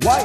[0.00, 0.22] YONNIRI.com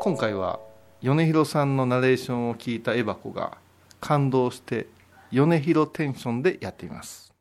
[0.00, 0.60] 今回は
[1.00, 3.56] 米広さんのナレーションを聞いたエバコが
[3.98, 4.88] 感動して
[5.32, 7.32] 米広テンションでやっています。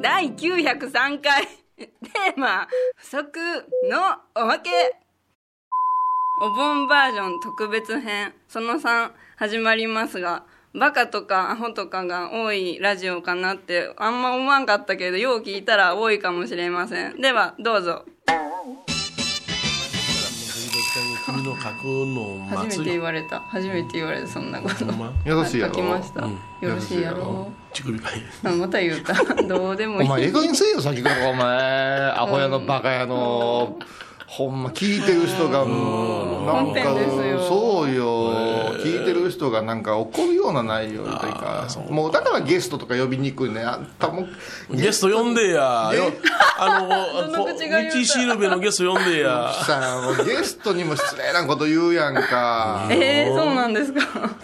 [0.00, 1.46] 第903回。
[1.76, 2.66] テーマ
[2.96, 3.38] 不足
[3.90, 4.70] のおまけ
[6.38, 8.34] お盆バージョン特別編。
[8.46, 10.42] その3始まりますが
[10.74, 17.22] バカとかアホとかが多いラジオかなってあんま思わんかったけどよう聞いたら多いかもしれません。
[17.22, 18.04] ではどうぞ。
[21.24, 23.40] 君ののを初めて言われた。
[23.40, 24.84] 初めて言われたそんなこと。
[24.92, 25.12] ま？
[25.24, 25.74] よろしいやろ？
[25.74, 26.32] 書きました、うん。
[26.32, 27.50] よろしいやろ？
[27.72, 29.14] 乳首かいあまた言うた。
[29.42, 30.06] どうでもいい。
[30.06, 31.30] お前ええ加減せえよ先から。
[31.30, 33.78] お前アホやのバカやの
[34.26, 37.42] ほんま聞いてる人がもうなん本編ですよ。
[37.48, 38.74] そうよ。
[38.82, 43.62] 聞いてる人がなんか怒るような内容というかもうだからゲストとか呼びにくいね。
[43.62, 44.26] あんたも
[44.70, 45.92] ゲスト呼んでや。
[45.94, 46.12] よ
[46.58, 49.52] あの道しるべのゲスト呼んでや。
[49.64, 52.88] さあゲストにも失礼なこと言うやんか。
[52.90, 54.00] えー、そうなんですか？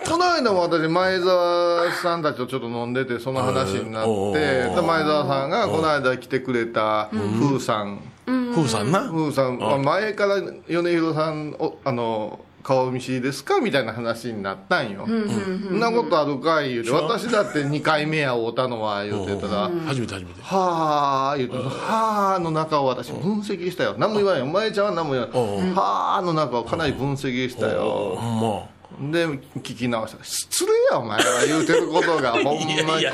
[0.09, 4.33] この間も私前澤さんたちとちょっと飲んでてその話になっうん。
[4.33, 9.01] て前澤さんがこの間来てくれた風さん風さんな？
[9.11, 9.59] 風さん。
[9.59, 20.41] まあ前から米広さんおあの顔見知りですかみたいな話になったんよ、そんなことあるかい言うて私だって2回目や会うたのは言うてたら、初めて初めて。
[20.43, 23.97] はあ言うて、はあの中を私分析したよ。
[23.98, 25.37] 何も言わないよお前ちゃんは何も言わない、
[25.75, 28.69] はあの中をかなり分析したよ、ほんま
[29.11, 30.25] で聞き直した。
[30.25, 32.75] 失礼やお前は言うてることが ほんまに。
[32.75, 33.12] いやいや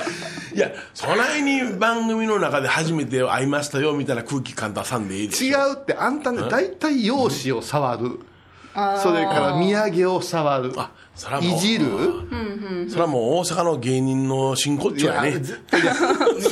[0.55, 8.21] いやそないに番組の中で初めて会いましたよみたいな空気感出さんでいいでし違ょうってあんたね大体容姿を触る、
[9.03, 10.73] それから土産を触る。
[10.77, 11.87] あそらもういじる。
[12.89, 15.33] それはもう大阪の芸人の真骨頂やね。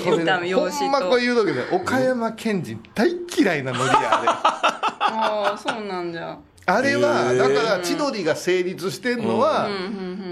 [0.05, 0.87] ほ容姿と。
[0.89, 3.09] んまこれ言うだけで岡山県人大
[3.39, 9.69] 嫌いなノリや あれああそうなんじゃあれはだから千鳥が成立してんのは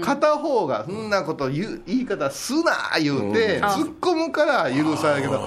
[0.01, 5.39] 片方がそんなこと言う言い方すな言うて突っ込むから許されるけど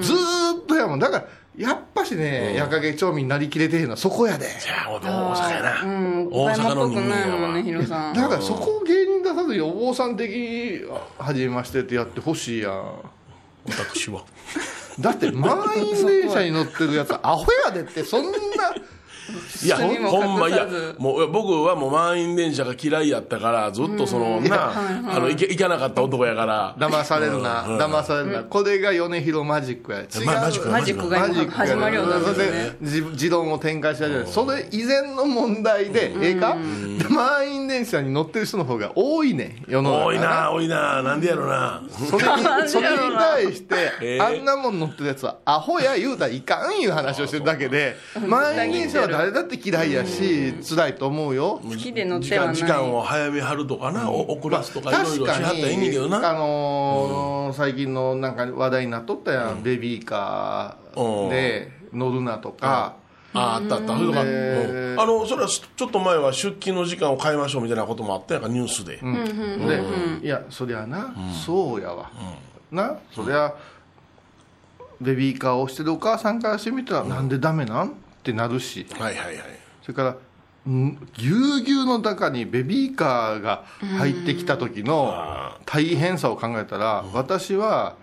[0.00, 0.98] ずーっとやもん。
[1.00, 1.24] だから
[1.56, 4.46] やっぱしね矢影町民なりきれてへんのはそこやで。
[4.60, 6.28] じゃあ大阪やな、うん。
[6.30, 10.80] 大阪の人間ないやわだからそこを芸人出さずにお坊さん的に
[11.18, 12.92] 初めましてってやってほしいやん。
[13.68, 14.22] 私は。
[15.00, 18.38] だって満員電車に乗ってるやつアホやでってそんな
[19.64, 20.66] いやほんまいや
[20.98, 24.70] もう僕はもう満員電車が嫌いやったからずっとそのな
[25.14, 26.74] あの行け行かなかった男やから。
[26.78, 28.42] 騙されるな騙されるな。
[28.44, 30.00] これが米広マジックや。
[30.02, 31.18] 違うまマジックマジックが
[31.50, 32.52] 始まるようになそれる。
[32.52, 36.56] ねで自持論を展開したじゃないそれ以前の問題でええか？
[37.10, 41.02] 満員電車に乗ってる人の方が多いねん世の中多いな多いな。
[41.02, 41.82] なんでやろな。
[41.90, 51.60] それに それに対して、えーあんなもん乗ってるやつはアホや言うたらいかんいう話をしてるだけで満員電車は誰だって嫌いやし辛いと思うよ。
[51.62, 52.54] 好きで乗っ時てはない。
[52.54, 56.30] 間時間を早めはるとかな、お遅らすとかいろい確ろしはったらかにいいねんけどな。
[56.30, 62.96] あのー最近のなんか話題になっとったやん、ベビーカーで乗るなとか、
[63.32, 63.96] ああったあった。
[63.96, 65.00] それとか、えーうん。
[65.00, 72.10] あのそれはちょっと前は出勤の時間を変えましょうみたいなこともあったやんかニュースで、で、いやそりゃな、そうやわ、
[72.72, 73.54] なそりゃ
[75.00, 77.94] ベビーカーを押してるお母さんからしてみたら、なんでダメなん？
[78.26, 78.86] ってなるし。
[78.98, 79.36] はいはいはい。
[79.82, 80.16] それから
[80.72, 83.64] んぎゅうぎゅうの中にベビーカーが
[83.98, 87.94] 入ってきた時の大変さを考えたら、私は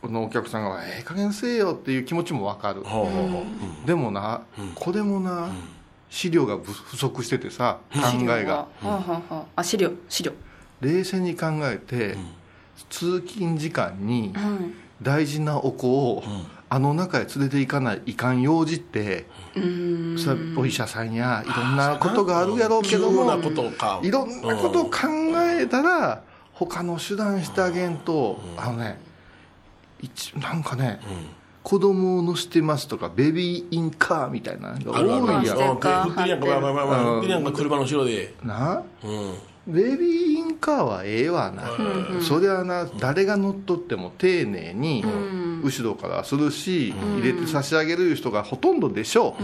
[0.00, 3.40] このお客さんが「ええ加減せえよ」っていう気持ちも分かる、ほうほうほ
[3.84, 3.86] う。
[3.86, 4.42] でもな、
[4.76, 5.48] これもな、
[6.08, 8.54] 資料が不不足しててさ考えが。
[8.54, 10.32] はあ、はあはあ、あ資料資料。
[10.80, 12.16] 冷静に考えて、
[12.90, 16.22] 通勤時間にはい大事なお子を、
[16.68, 23.24] あの中へ連れて行かないいかん用事って、それはお医者さんやいろんなことがあるやろうけども
[24.02, 24.98] いろんなことを考
[25.58, 26.22] えたら、
[26.52, 28.98] 他の手段してあげんと、あのね
[30.00, 31.00] 一なんかね、
[31.62, 36.12] 子供を乗せてますとかベビーインカーみたいなのが多いやんステッカーうん。
[36.12, 38.34] 振ってるやんかまあまあまあまあ振ってるやんか車の後ろで。
[38.42, 39.34] なうん
[39.66, 41.64] ベビーインカーはええわな、
[42.20, 45.04] そりゃな誰が乗っとっても丁寧に
[45.62, 49.36] 後ろからするし、入れて差し上げる人がほとんどでしょ。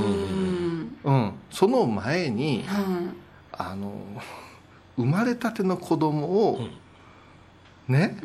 [1.05, 1.32] う、うん。
[1.50, 2.64] その前に、
[3.52, 3.93] あの
[4.96, 6.61] 生まれたての子供を、
[7.88, 8.16] ね、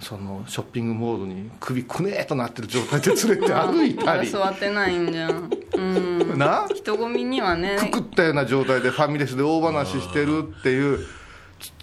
[0.00, 4.28] そのショッピングモールに首くねーとなってる状態で連れて歩いたり。
[4.28, 5.50] 座ってないんじゃん。
[5.74, 6.38] うん。
[6.38, 6.68] な？
[6.72, 7.76] 人混みにはね。
[7.90, 10.98] くくったような状態でファミレスで大話してるっていう。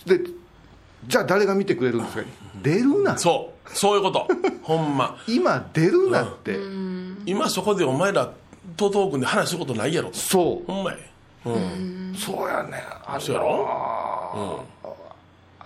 [0.06, 0.22] で
[1.08, 2.24] じゃあ誰が見てくれるんですか？
[2.64, 3.18] 出るな。
[3.18, 3.70] そう。
[3.70, 4.28] そういうこと。
[4.64, 5.18] ほんま。
[5.28, 6.58] 今出るなって、
[7.26, 8.32] 今そこでお前ら
[8.78, 10.66] とトークで話することないやろそう。
[10.66, 10.98] ほんまや。
[11.46, 12.16] うん。
[12.18, 14.64] そうやねあそうやろ？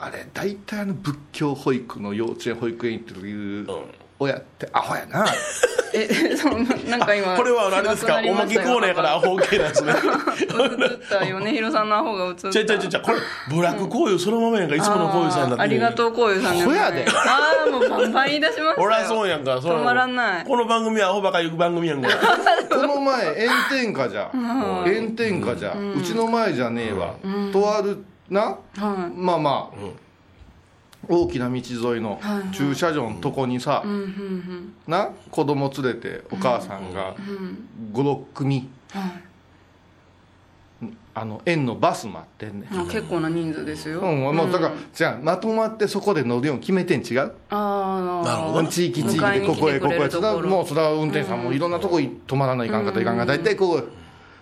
[0.02, 3.68] あれ大体あの仏教保育の幼稚園保育園行ってる
[4.22, 5.26] 親ってアホやな。
[5.92, 8.22] えそんななんか今これはあれですか？
[8.24, 9.94] おまけコーナーやからアホ系なんですね。
[9.94, 12.50] 映った米広さんのアホが映った。
[12.52, 13.18] ちゃちゃちゃこれ
[13.50, 15.64] ブラックこういうそのままやんかいつものこういうさんになって。
[15.64, 17.06] ありがとうこういうさんですほやで。
[17.08, 20.46] ああもうバンバン言い出しましたよ俺はそうやんかそ止まらない。
[20.46, 22.10] この番組はアホばか行く番組やんか
[22.70, 27.14] この前炎天下じゃ炎天下じゃうちの前じゃねえわ。
[27.54, 28.42] とあるな？
[28.42, 28.58] は
[29.12, 29.18] い。
[29.18, 29.78] まあまあ。
[31.08, 31.62] 大きな道沿
[32.00, 32.52] いのはいはい。
[32.52, 35.10] 駐車場のとこにさうんうんな？
[35.32, 37.16] 子供連れてお母さんが
[37.94, 39.12] 56組うんはい。
[41.14, 42.80] あの園のバス待ってんねん。
[42.80, 47.34] あ結構な人数ですよ、うん、もうだから、じゃあまとまってそこで乗るように決めてん違う？
[47.50, 48.70] ああなるほどね。
[48.70, 50.00] 地域地域でここへここへ。
[50.00, 53.84] もうそれは運転手さんもいろんなとこに止まらないかんかったらいかんが大体ここあ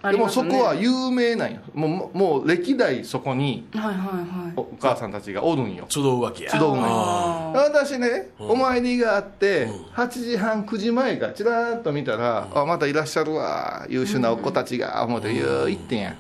[0.04, 1.60] でもそこは有名なんよ。
[1.74, 4.54] もうもう歴代そこにはいはいはい。
[4.56, 5.86] お母さんたちがおるんよ。
[5.90, 6.52] 集うわけや。
[6.52, 16.16] 集う私ね、お参りがあって、8時半9時前かちらっと見たら、あまたいらっしゃるわ優秀なお子たちが思ってゆう行ってんや。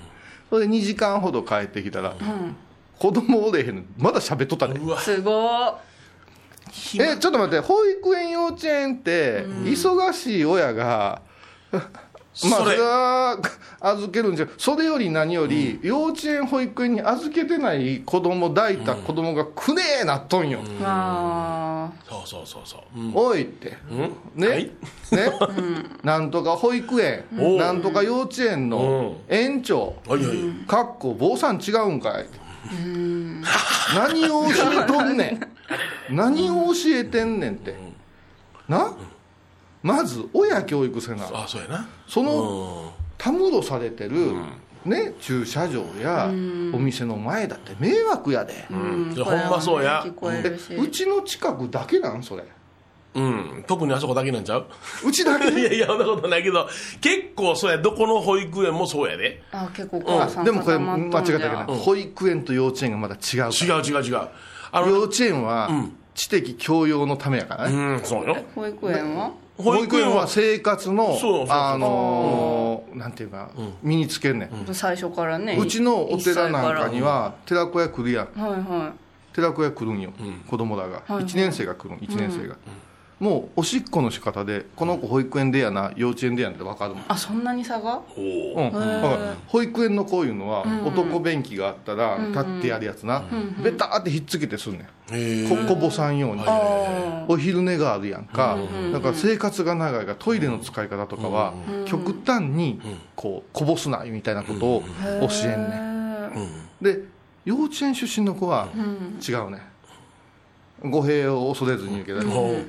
[0.50, 2.16] それで2時間ほど帰ってきたら、
[2.98, 4.80] 子供おれへんのまだ喋っとったで。
[4.80, 4.98] うわ。
[4.98, 5.78] ーすご
[7.00, 11.22] えちょっと待って保育園幼稚園って忙しい親が、
[12.50, 12.78] まあそれ。
[12.80, 13.38] は
[13.80, 20.60] 預けるんじゃそれより何より、幼稚園保育園に預けてない子供抱いた子供がくねえなっとんよ、
[22.08, 23.00] そうそうそうそう。
[23.00, 24.42] うんおいって、うん。
[24.42, 24.64] ね、はい。
[24.66, 24.72] ね、
[26.04, 27.26] なんとか保育園、
[27.58, 29.96] なんとか幼稚園の園長、
[30.68, 32.26] かっこ坊さん違うんかい
[33.96, 35.40] 何を教えとんね
[36.12, 36.16] ん。
[36.16, 37.76] 何を教えてんねんって。
[38.68, 38.94] な？
[39.84, 41.24] まず親教育せな。
[41.34, 41.88] あそうやな。
[42.08, 44.34] そのたむろされてる、
[44.86, 46.28] ね、駐車場や
[46.74, 49.16] お店の前だって迷惑やで、あ、うん。
[49.16, 50.04] ほんまそうや。
[50.06, 52.44] うちの近くだけなんそれ。
[53.16, 53.64] うん。
[53.68, 54.68] 特にあそこだけなんちゃう？
[55.08, 56.68] うちだけ いやいやそんなことないけど
[57.02, 57.78] 結構そうや。
[57.80, 59.42] どこの保育園もそうやで。
[59.52, 64.28] あ結構お母さんでもこれ間違ったけど、保育園と幼稚園がまだ違う違う違う違う。
[64.72, 65.70] あ幼の稚園は
[66.14, 68.38] 知的教養のためやからね、うんそうよ。
[68.54, 69.32] 保育園は？
[69.58, 71.18] 保育園は生活の
[71.50, 73.50] あのーなんていうか、
[73.82, 75.58] 身につけんねん、最初からね。
[75.60, 78.40] うちのお寺なんかには寺子屋来るやん。
[78.40, 79.34] はいはい。
[79.34, 80.12] 寺子屋来るんよ、
[80.48, 82.56] 子供らが、はい1年生が来るん1年生が、
[83.20, 87.04] もうおしっこの仕方でこの子保育園でやな幼稚園でやんって分かるもん。
[87.08, 88.00] あそんなに差が？
[88.16, 88.70] おう。
[88.70, 89.02] ん、だー。
[89.02, 93.24] から保育園のこういうのは、男便器があったら立ってやるやつな、
[93.64, 98.56] ベターってひっつけてすんねん、へえここぼさんように、あお昼寝があるやんか、
[98.94, 101.54] だから生活が長いからトイレの使い方とかは、
[101.86, 102.80] 極端に
[103.16, 104.84] こうこぼすなみたいなことを
[105.22, 107.00] 教えんねん、で
[107.46, 108.68] 幼稚園出身の子は
[109.28, 109.76] 違うね。
[110.84, 112.62] 語弊を恐れずに言うけど、おうビ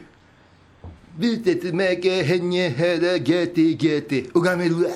[1.27, 4.91] ーテツメケヘニェヘレゲーティゲーティ拝めるわ。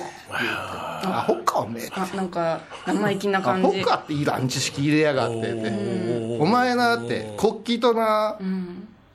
[1.05, 1.89] アホかおめえ。
[1.91, 3.81] あなんか生意気なア感じ。
[3.81, 6.37] ホかっていらん知識入れやがってって。
[6.39, 8.39] お前なって国旗とな、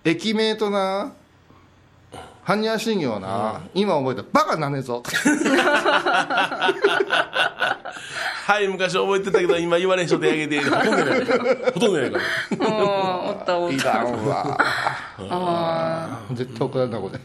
[0.05, 1.15] 駅名とな
[2.49, 5.03] 般若心経な、今覚えたらバカなんねえぞ。
[8.47, 12.25] はい昔覚えてたけど今言われん人手挙げてほとんどやからほとんどやから。
[12.59, 14.57] おったおっいたらんわ。
[15.29, 17.21] あ絶対怒られなこれ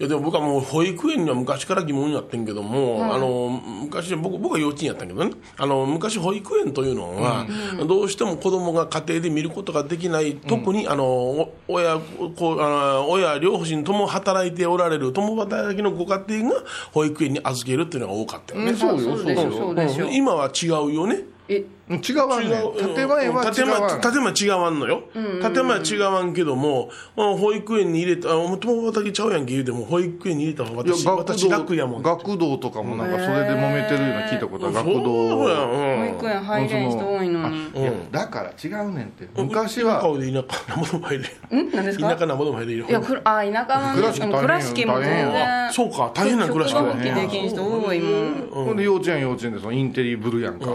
[0.00, 5.32] いやでも僕はもう保育園には昔から疑問やってんけども、あの昔僕僕は幼稚園やったけどね。
[5.56, 7.46] あの昔保育園というのは、
[7.84, 11.98] どうしても子供が家庭で見ることができない、特にあのお親
[12.36, 16.62] こうあの親両親とも働いておられる共働きのご家庭が
[16.92, 18.98] 保育園に預けるっていうのが多かったよね、あそうよ。
[19.00, 20.14] そうそうでしょうん。
[20.14, 24.00] 今は違うよねえ違わんね違う建前は違建前わん。
[24.02, 35.48] 建前違わんのよ、建前は違わんけども、まあ保育園に入れたあもう共働きちゃうやんけ言うても保育園に入れたらいや私私楽やもん学童とかもなんかそれで揉めてるような聞いたことは学そう童。
[35.48, 35.68] やん
[36.10, 37.56] 保育園入れん人多いのに。
[37.70, 39.28] いやだから違うねんって。
[39.34, 39.46] うん。
[39.46, 40.02] 昔は。
[40.02, 40.98] 田舎で田舎なんぼで。
[40.98, 41.70] も入れるん？
[41.72, 42.08] 何ですか？
[42.14, 44.02] 田舎なんぼでも入れるよいやくらあ田舎はね
[44.42, 48.64] 倉敷も全大変然そうか大変な暮らし職場か復帰できん人多いもん。
[48.66, 50.68] ほんで幼稚園幼稚園でそのインテリブルやんか、い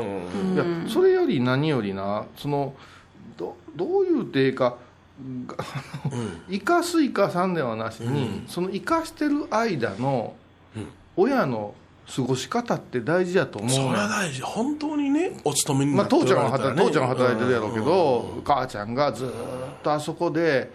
[0.84, 2.74] やそれより何よりなその
[3.38, 4.77] どどういうていいか
[5.48, 5.55] が
[6.50, 10.36] 生かす生かさんではなしに、その生かしてる間の
[11.15, 11.75] 親の
[12.13, 14.41] 過ごし方って大事やと思うそれねは大事。
[14.41, 16.82] 本当にねお勤めにまあ、なって父ちゃんはおられたらね。
[16.82, 19.32] 働い父ちゃんは働いてるやろうけど、母ちゃんがずーっ
[19.82, 20.72] とあそこで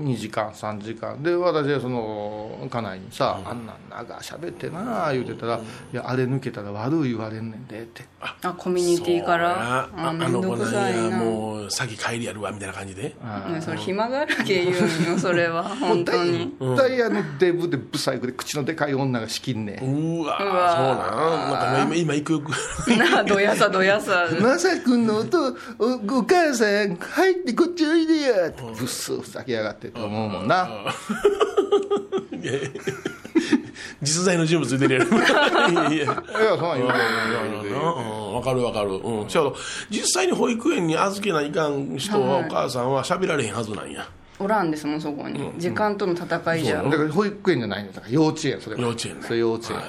[0.00, 1.22] 2時間3時間。
[1.22, 5.56] で私はその家内にさ「あんなん長しゃべってな」言うてたら
[5.92, 8.04] 「いやあれ抜けたら悪い言われんねんで」って。
[8.20, 9.88] あコミュニティから？
[9.94, 13.02] ああめんどくさいあの子なんやなもう先帰りやるわみたいな感じで。
[13.04, 13.14] ね
[13.60, 15.62] それ暇があるけ言うんよ それは。
[15.64, 16.54] 本当に。
[16.60, 20.20] 大体あのデブでブサイクで口のでかい女が仕切んねん。
[20.20, 20.86] うわうわそう
[21.66, 21.78] なん。
[21.78, 22.50] なんか今今行く行く。
[22.96, 24.26] なあどやさどやさ。
[24.40, 28.48] まさくんのおとおお母さん入ってこっちおいでや。
[28.48, 30.68] ってブッスふざけやがってと思うもんな、
[32.42, 32.70] いやいや。
[34.02, 34.98] 実在の人物出る。
[34.98, 37.72] やろいやいやいやそんなん言うてん言うてん。
[37.72, 38.34] うん。
[38.34, 38.92] わかるわかる。
[38.92, 39.26] うん。
[39.26, 39.56] ちょうど
[39.90, 44.08] 実際に保育園に預けないかん人はお母さんは喋られへんはずなんや。
[44.38, 45.52] おらんですもんそこに。
[45.58, 46.82] 時間との戦いじゃ。
[46.82, 48.82] だから保育園じゃないんだだから幼稚園それは。
[48.82, 49.26] 幼稚園ね。
[49.26, 49.80] それ幼稚園。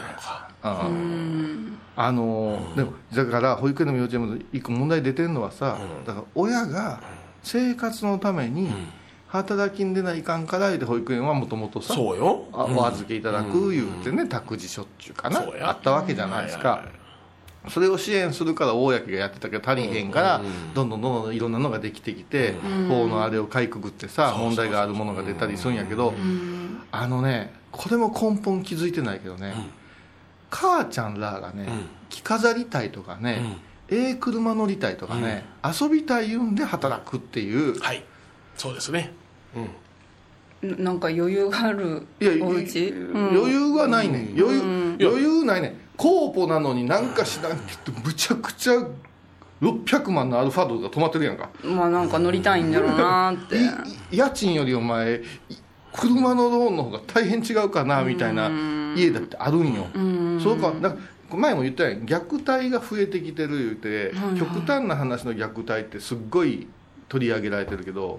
[0.63, 1.77] うん。
[1.95, 7.01] あのでもだから保育園でも幼稚園も一個問題出てるのはさ、だから親が
[7.43, 8.69] 生活のために
[9.31, 12.45] 働きに出ないかんから言うて保育園はもともとさそうよ。
[12.51, 15.69] あお預けいただく言うてね託児所っちゅうかなそうや。
[15.69, 16.69] あったわけじゃないですか。
[16.69, 17.01] はいはいはい。
[17.69, 20.41] それを支援するから公がやってたけど足りへんから
[20.73, 22.55] どんどんどんどんいろんなのができてきて
[22.89, 26.15] 法のあれをかいくぐってさ問題があるものが出たりするんやけど
[26.91, 29.53] あのねこれも根本気づいてないけどね
[30.49, 31.67] 母ちゃんらがね
[32.09, 33.43] 着飾りたいとかね
[33.89, 38.03] ええ車乗りたいとかね遊びたい言うんで働くっていうはい。
[38.57, 39.13] そうですね
[39.55, 40.83] うん。
[40.83, 42.05] なんか余裕がある
[42.41, 42.89] お家？
[42.89, 43.29] うん。
[43.35, 48.73] 余裕がないね、余裕余裕ないねコーポなのになんか知らんけどむちゃくちゃ
[49.61, 51.49] 600万のアルファドルが止まってるやんか。
[51.63, 53.57] まあなんか乗りたいんだろうなって。
[53.57, 53.59] い
[54.11, 55.55] い家賃よりお前い
[55.93, 58.49] 車のローンの方が大変違うかなみたいな
[58.95, 59.87] 家だってあるんよ。
[60.41, 60.71] そうか。
[60.79, 62.05] なんか前も言ったやん。
[62.05, 66.67] 虐待が増えてきてる言うて、極端な話の虐待ってすっごい
[67.07, 68.17] 取り上げられてるけど、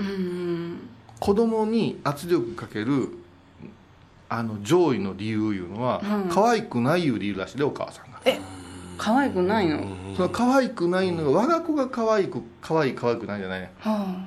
[1.23, 3.11] 子供に圧力かける
[4.29, 8.21] あの上位の理由いうのは、可愛くないいう理由らしいでお母さんが。
[8.25, 8.41] え
[8.99, 9.83] 可愛くないの、は
[10.17, 14.27] その可愛くないのが我が子が可愛く可愛い可愛くないじゃないあ。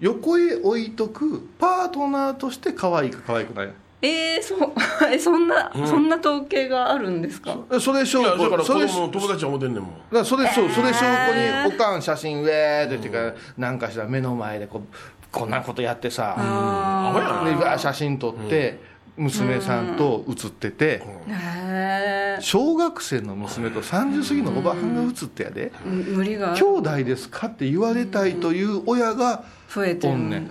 [0.00, 3.72] 横へ置いとくパートナーとして可愛いか可愛くない。
[4.02, 4.72] えー、そう。
[5.10, 7.56] えそんな、そんな統計があるんですか？
[7.72, 10.24] えそれ証いやだから子拠それ供の友達は思ってんねんもん。
[10.26, 16.36] それそうそれ証拠におかん写真ウェーってっていうか、なんかしたら目の前でこうこんなことやってさ、
[17.44, 18.78] で写真撮って、
[19.16, 26.54] 娘さんと写ってて、へえ小学生の娘と30過ぎのおばはんが写ってやで、無理が。
[26.54, 30.12] 兄弟ですかって言われたいという親が増えてる。
[30.12, 30.42] おんねん。
[30.42, 30.50] ん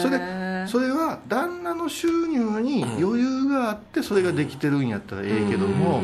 [0.00, 6.02] それへそれは旦那の収入に余裕があってそれができてるんやったらええけども、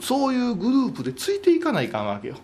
[0.00, 2.36] そういうグループでついていかないかんわけよ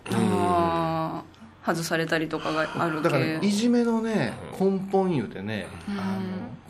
[1.67, 6.21] 外されたりとかがあるだから、ね、けいじめのね根本言うてね、あの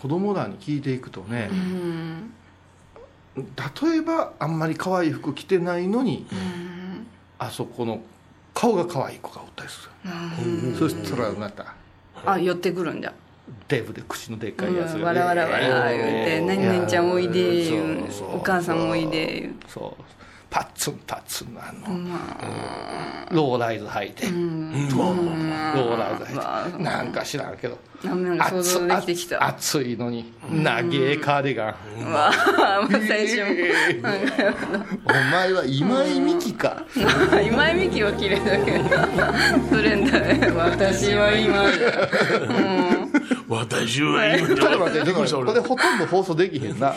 [0.01, 2.33] 子供らに聞いていくとね、うん。
[3.37, 6.27] 例えばあんまり可愛い服着てないのに、
[7.39, 8.01] あそこの
[8.55, 11.75] 顔が可愛い子がおったりする、そしたらまた
[12.25, 13.13] あ寄ってくるんじゃ。
[13.69, 15.01] デブで口のでっかいやつうん。
[15.03, 17.71] が、わらわらわら言うて「何々ちゃんおいで」
[18.33, 19.55] お母さんおいで言う。
[19.69, 20.03] そう
[20.57, 21.71] パッツンパッツンのあ。
[23.31, 27.79] の、ローライズ履いて、ローライズ履いて、なんか知らんけど。
[28.03, 29.45] なんか想像できてきた。
[29.47, 31.67] 暑いのに長えカーディガ
[31.99, 36.85] ン、うわあ最初お前は今井美樹か。
[37.47, 38.79] 今井美樹は綺麗だけ。
[38.79, 38.85] ど
[39.77, 41.65] それんだね私は今。
[43.59, 44.47] 私は今。
[44.49, 46.87] ちょっと待ってびっくりした俺いこれほとんど放送できへんな。
[46.87, 46.95] や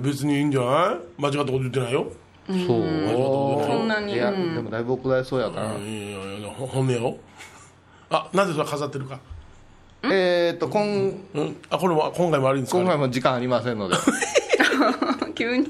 [0.00, 1.22] 別にいいんじゃない？
[1.22, 2.10] 間違ったこと言ってないよ
[2.46, 3.66] そう。
[3.66, 4.12] そんなに。
[4.14, 7.16] いや、うんでもだいぶ怒られそうやから、いやいやいやほ本音やろ
[8.10, 9.18] あなぜそれ飾ってるか？
[10.04, 11.56] えーっと今うん。
[11.70, 12.78] あこれも今回も悪いんですか？
[12.80, 13.96] 今回も時間ありませんので。
[15.34, 15.66] 急に。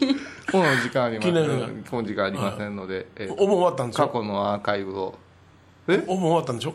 [0.51, 1.35] 今回も時間ありません。
[1.35, 1.43] 今
[1.85, 5.15] 回も時間ありませんので、えーお盆終わったんでし過ょ去のアーカイブを。
[6.07, 6.75] お盆終わったんでしょ？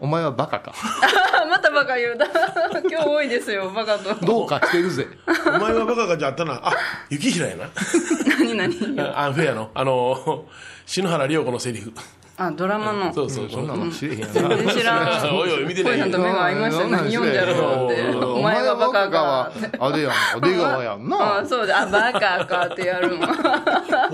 [0.00, 0.72] お前はバカか。
[1.42, 2.26] あ またバカ言うだ
[2.88, 4.14] 今日多いですよバカと。
[4.24, 5.06] どうかしてるぜ。
[5.46, 6.60] お前はバカかじゃあったな。
[6.62, 6.72] あ
[7.10, 7.64] 雪平やな。
[8.38, 9.00] 何何？
[9.00, 9.70] あアンフェアの。
[9.74, 10.44] あの
[10.86, 11.92] 篠原涼子のセリフ。
[12.40, 13.12] あドラマの。
[13.12, 13.50] そうそう。
[13.50, 15.36] そんなの知れへんや全な然知らん。
[15.36, 15.94] おいおい見てない。
[15.94, 16.88] 小さんと目が合いましたよ。
[16.90, 18.02] 何読んじゃろうって。
[18.24, 19.22] お前はバカか。
[19.24, 20.40] はあれやん。
[20.40, 21.38] 出川やんな。
[21.40, 21.80] あそうだ。
[21.80, 23.26] あバカかってやるの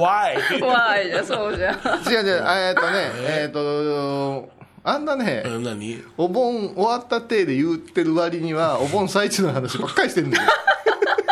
[0.02, 1.72] わい怖いじゃんそうじゃ。
[1.72, 1.80] ん違う
[2.26, 2.44] 違う。
[2.46, 3.10] えーっとね。
[3.26, 4.53] えーっと
[4.86, 6.04] あんなねえ何？
[6.18, 10.42] お盆終わった体で言ってる割にはお盆最中の話ばっかりしてるんだよ。
[10.44, 11.23] え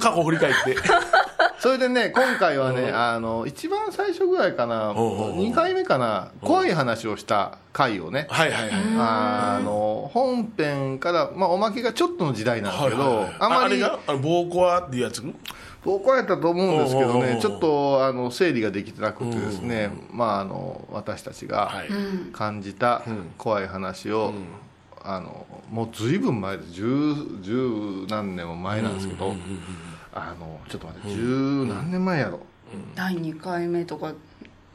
[0.00, 0.76] 過去振り返って。
[1.58, 8.26] それでね今回はねあの一番最初ぐらいかなほうほうほう2回目かな怖い話をした回をね。
[8.30, 8.70] はいはいはい。
[8.96, 13.34] あの本編から、まあ、おまけがちょっとの時代なんですけど、はいはいはい。
[13.40, 13.98] あまりあれが？
[14.06, 15.22] あの暴行っていうやつ？
[15.84, 21.88] 僕はやったと思うんですけどねちょっとあの整理ができてなくてですね、まあ、あの私たちがはい。
[22.32, 23.32] 感じたん。
[23.38, 24.32] 怖い話を、
[25.02, 29.34] あのもうずいぶん前です十十何年も前なんですけど、
[30.12, 32.40] あのちょっと待って十何年前やろ、
[32.94, 34.12] 第2回目とか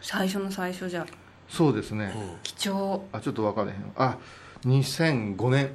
[0.01, 1.05] 最初の最初じゃ。
[1.48, 3.05] そうですね、貴重。
[3.12, 3.94] あちょっと分からへん。
[3.96, 4.17] あ
[4.65, 5.70] 2005年。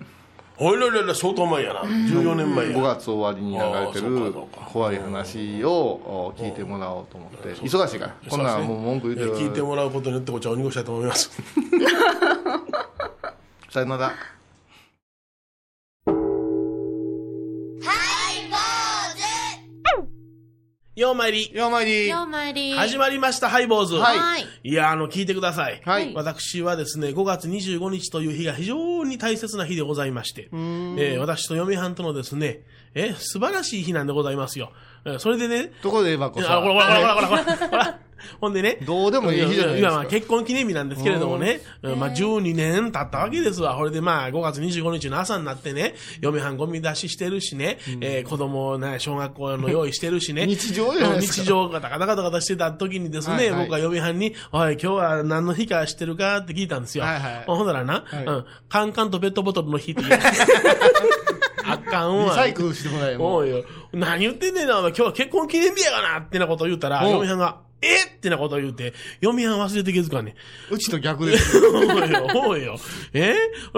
[0.62, 1.80] おいららら相当前やな。
[1.82, 2.76] 14年前や。
[2.76, 4.34] 5月終わりに流れてる
[4.70, 7.54] 怖い話をお聞いてもらおうと思って。
[7.54, 8.14] 忙しいから。
[8.28, 11.30] こんなんもう文句言っていや聞いてもらうことによってこっちはお濁したいと思います。
[13.70, 14.12] さよなら
[20.96, 21.50] ようまいり。
[21.54, 22.72] ようまいりようまいり。
[22.72, 23.94] 始まりました、ハイボーズ。
[23.94, 24.46] はいはい。
[24.64, 25.80] いや、あの、聞いてください。
[25.84, 32.62] はい私はですね、5月25日という日が非常に大切な日でございまして、えー私と嫁はんとのですね、
[32.94, 34.72] え、素晴らしい日なんでございますよ。
[35.04, 37.98] えーそれでね、ところで言えばこそあ、ほらほらほらほらほらほら
[38.40, 38.78] ほんでね。
[38.82, 41.60] どうでもいい日じゃないですかやまあ結婚記念日なんですけれどもね。
[41.82, 43.76] うんまあ12年経ったわけですわ。
[43.76, 50.46] これでまあ5月25日の朝になってね、嫁はんゴミ出ししてるしね、えー子供をね、小学校の用意してるしね。
[50.48, 57.04] 日常じゃないですか日常がガタガタガタしてた時にですね、はいはい僕は嫁はんに、おい、今日は何の日か知ってるかって聞いたんですよ。
[57.04, 60.20] はいはいほんならな、はいうん、カンカンとペットボトルの日って言う。
[61.66, 62.24] あかんわ。
[62.26, 63.64] リサイクルしてもらえもおうよ。
[63.92, 68.04] 何言ってんねんな、今日は結婚記念日やがなってなことを言ったら、嫁はんが、え？
[68.04, 70.32] ってなことを言うて、嫁はん忘れて気づかんね
[70.70, 70.74] ん。
[70.74, 72.76] うちと逆です おいよ、おいよ。
[73.14, 73.34] え？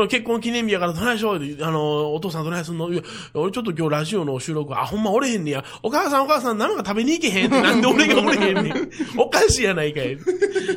[0.09, 2.90] 結婚記念日やからどないしようってあの、お父さんどないすんの？
[2.92, 3.02] いや、
[3.35, 5.64] 俺ちょっと今日ラジオの収録、あ、ほんまおれへんねや。
[5.82, 7.47] お母さんお母さん生が食べに行けへん？
[7.47, 8.90] ってなんで俺がおれへんねん。
[9.18, 10.18] おかしいやないかい。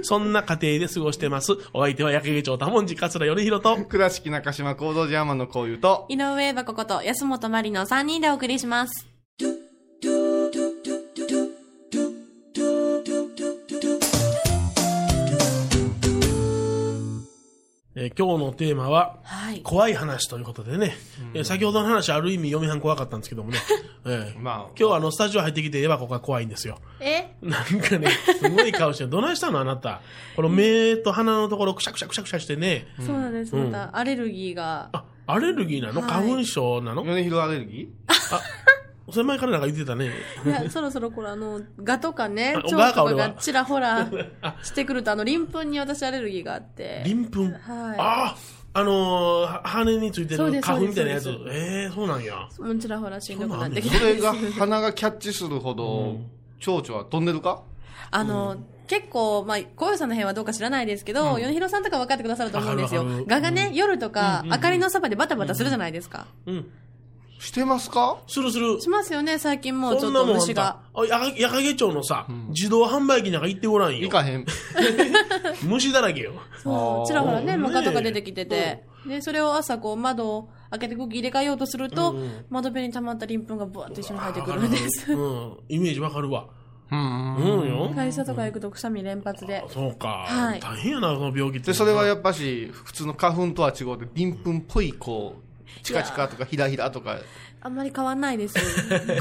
[0.04, 1.54] そんな家庭で過ごしてます。
[1.74, 3.78] お相手は焼け町多文字桂頼弘と。
[3.86, 9.15] 倉敷中島行動ジャーマンのこういうと井上箱こと安本まりの3人でお送りします。
[18.06, 19.62] えー今日のテーマは、はい。
[19.62, 20.94] 怖い話ということでね、
[21.34, 23.58] えー先ほどの話ある意味嫁はん怖かったんですけどもね、
[24.06, 26.78] えーまあ今日はあのスタジオ入ってきてエヴァここが怖いんですよ。
[27.00, 27.34] え？
[27.42, 29.10] なんかね、すごい顔してる。
[29.10, 30.02] どないしたのあなた？
[30.36, 32.88] この目と鼻のところくしゃくしゃくしゃくしゃしてね。
[33.00, 33.56] そうなんです。
[33.56, 34.90] また、アレルギーが。
[34.94, 37.04] あ、アレルギーなの、はい花粉症なの？
[37.04, 37.90] 米広アレルギ
[39.12, 40.12] それ前からなんか言ってたね。
[40.46, 44.08] いや、そろそろこれあの、ガとかねあ、腸ガか俺はとかがちらほら
[44.64, 47.04] してくると、あの、鱗粉に私アレルギーがあって。
[47.06, 47.44] 鱗粉。
[47.44, 47.56] はいあ
[47.98, 48.36] あ、
[48.74, 51.58] あのー、は羽についてそうでする花粉みたいなやつそうです。
[51.58, 52.36] ええそうなんや。
[52.60, 54.14] もうちらほらしんどくなってきーそて。
[54.16, 56.18] れが鼻がキャッチするほど
[56.60, 57.62] 蝶々は飛んでるか？
[58.12, 63.36] あの、結構、まあ、小夜さんの辺はどうか知らないですけど、米広さんとか分かってくださると思うんですよわかるわか。
[63.36, 66.28] るガがね、夜とかうん、明かりのそばでバタバタするじゃないですか。
[66.46, 66.70] うん。
[67.46, 68.18] してますか？
[68.28, 68.82] するする。
[68.82, 70.80] しますよね、最近もうちょっと虫が。
[70.94, 74.10] あやかやかげ町のさ、自動販売機なんか行ってごらんよい。
[74.10, 74.46] かへん
[75.64, 76.34] 虫だらけよ。
[76.64, 78.84] そう、ちらほらね、ねモカとか出てきてて。
[79.08, 82.16] で、それを朝こう窓を開けて空気入れ替えようとすると、
[82.50, 85.14] 窓辺に溜まった鱗粉がブワッと一緒に入ってくるんです。
[85.14, 85.58] うん。
[85.70, 86.48] イメージわかるわ。
[86.92, 87.92] うんうんよ。
[87.96, 89.64] 会社とか行くとくしゃみ連発で。
[89.70, 90.26] そうか。
[90.28, 91.68] はい大変やな、その病気って。
[91.68, 95.46] でそれはやっぱし普通の花粉とは違うて鱗粉っぽいこう
[95.84, 97.18] チカチカとかヒラヒラとか。
[97.62, 98.56] あんまり変わんないです。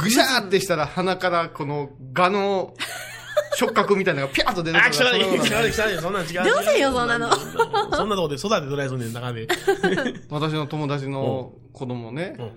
[0.01, 2.75] ぐしゃーってしたら鼻からこのガの
[3.57, 6.55] 触覚みたいなのがピャーッと出るあ、汚い、そんなことない汚い、汚い、そんなん違う。
[6.55, 7.31] どうせよそんなの。
[7.33, 9.49] そんなとこで育てどないすんねん、中で。
[10.31, 12.51] 私の友達の子供ねうん。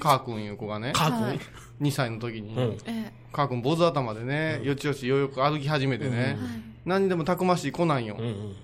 [0.00, 1.38] カー君いう子がねカはい。
[1.38, 1.40] ー
[1.80, 2.78] 2歳の時に、
[3.32, 6.38] カー君坊主頭でね、よちよちようよく歩き始めてね、
[6.84, 8.16] 何にでもたくましい子なんよ。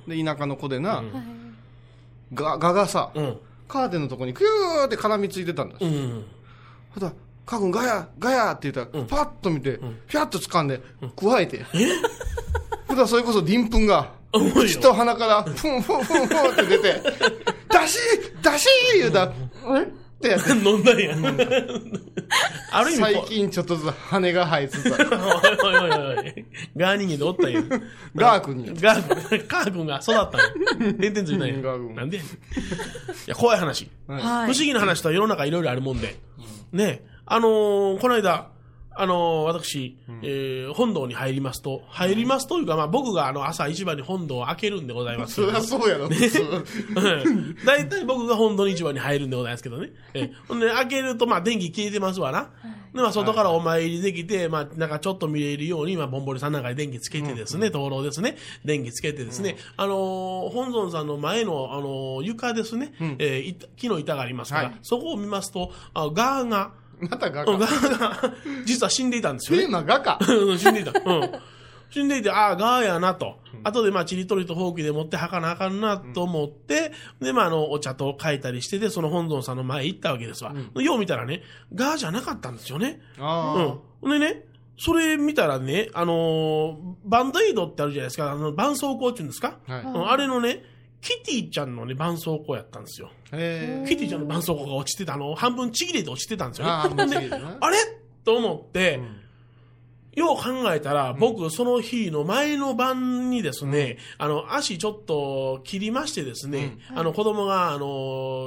[0.06, 1.02] で田舎の子でな、
[2.32, 3.36] ガガがさ、うん。
[3.70, 6.24] カーテンのとこにクーって絡みついてたんです、うん。
[6.94, 7.12] ほら
[7.46, 9.06] カー君ガヤガヤって言ったら、うん。
[9.06, 9.78] パッと見て、
[10.08, 10.80] ピャッと掴んで、
[11.16, 11.64] 加えて、
[12.86, 14.54] ほらそれこそ鱗粉が重いよ。
[14.54, 17.02] 口と鼻からフンフンフンフンって出て
[17.70, 17.98] 「出し
[18.42, 19.32] 出し!」言うたら
[19.66, 21.16] 「うん?」ってやって飲んだんや。
[22.70, 26.46] ある意味、最近ちょっとずつ羽が生えつつあるおいおいおいおい。
[26.76, 27.62] ガー人間でおったんや。
[28.14, 30.94] ガー君にガー、カー君が育ったんや。
[30.94, 31.54] 点々ついたんや。
[31.62, 32.36] ガー君なんでやねんい
[33.26, 33.88] や、怖い話。
[34.06, 34.52] はいはい。
[34.52, 36.16] 不思議な話とは世の中いろいろあるもんで。
[36.72, 38.48] ねあのーこの間、
[38.96, 45.34] あの、私、えー本堂に入りますと、入りますというか、まあ僕があの朝一番に本堂を開けるんでございます。
[45.34, 46.42] そりゃそうやろ、普通。
[46.42, 47.30] う。
[47.30, 47.56] ん。
[47.64, 49.90] 大体僕が本堂に一番に入るんでございますけどね。
[50.14, 52.50] えほんで、開けると、まあ、電気消えてますわな。
[52.92, 64.78] で、まあ、外からお参りできて、まあ、なんかちょっと見れるように、まあ、ぼんぼりさんなんかに電気つけてですね、灯籠ですね、電気つけてですね、あのー本尊さんの前の、あのー床ですね、えーい木の板がありますから、はい。
[64.82, 66.72] そこを見ますと、あガーが、
[67.08, 67.58] また画家。
[68.64, 69.72] 実は死んでいたんですよねテー。
[69.72, 70.18] マ画家。
[70.28, 70.90] うん死んでいた。
[70.90, 71.30] うん。
[71.90, 73.40] 死んでいて、ああ、ガーやなと。
[73.64, 80.54] 後で、まあ、ちりとりとほうきで持って吐かなあかんなと思って、で、まあ、あの、お茶と書いたりしてて、その本尊さんの前行ったわけですわ。
[80.76, 81.42] よう見たらね、
[81.74, 83.00] ガーじゃなかったんですよね。
[83.18, 84.12] あうん。
[84.12, 84.44] でね、
[84.78, 89.72] それ見たらね、あのーバンドエイドってあるじゃないですか、あの、絆創膏っていうんですか、あ。
[89.72, 89.82] はい。
[89.82, 90.62] うんあれのね、
[91.00, 93.10] キティちゃんのね、絆創膏やったんですよ。
[93.32, 96.72] へキティちゃんの絆創膏が落ちてた、あの、半分ちぎれて落ちてたんですよね。
[97.60, 97.76] あれ
[98.24, 99.00] と思って、
[100.20, 108.46] よう考えたら、僕、その日の前の晩にですね、あの、足ちょっと切りましてですね、あの、子供が、あの、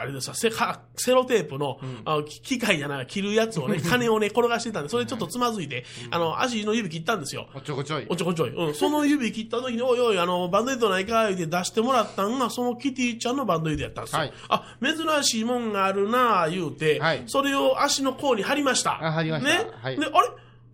[0.00, 7.48] あれですわセカセロテープの、あ機械じゃない、切るやつをね、 金をね、転がしてたんで、それちょっとつまずいて、あの、足の指切ったんですよ。
[7.54, 8.06] おちょこちょい。
[8.08, 8.50] おちょこちょい。
[8.50, 8.74] うん。
[8.74, 14.20] その指切った時に、おいおい、あの、バンドエイドないか、言って出してもらったんが、そのキティちゃんのバンドエイドやったんですよ。
[14.20, 18.98] はいあ、珍しいもんがあるな言うて、はいそれを足の甲に貼りました。
[19.04, 19.70] あ貼りましたね。
[19.82, 20.28] はいで、あれ？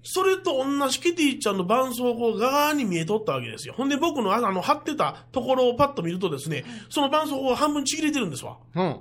[0.06, 3.74] それと同じキティちゃんの絆創膏が側に見えとったわけですよ。
[3.74, 8.58] ほんで僕のあの貼ってたところをパッと見るとですね、その絆創膏が半分ちぎれてるんですわ。
[8.74, 9.00] うん。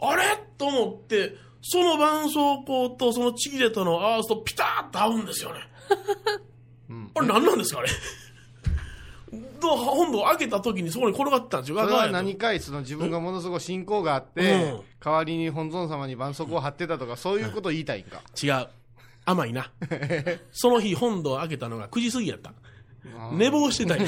[0.00, 0.42] あれ？
[0.56, 5.60] と思って、その絆創膏とそのちぎれたのを合わすとピタッと合うんですよね。
[6.88, 7.90] うんあれ何なんですかあれ？
[9.60, 11.78] どう本堂を開けた時にそこに転がってたんですよ。
[11.78, 14.40] それは何かいその自分がものすごい信仰があって、
[14.72, 18.20] うん代わりに本尊様に絆創膏を貼ってたとか、そういうことを言いたいんか。
[18.42, 18.68] 違う。
[19.30, 19.70] 甘いな。
[20.52, 22.52] その日本堂を開けたのが9時過ぎやった。
[23.32, 24.06] 寝坊してたんや。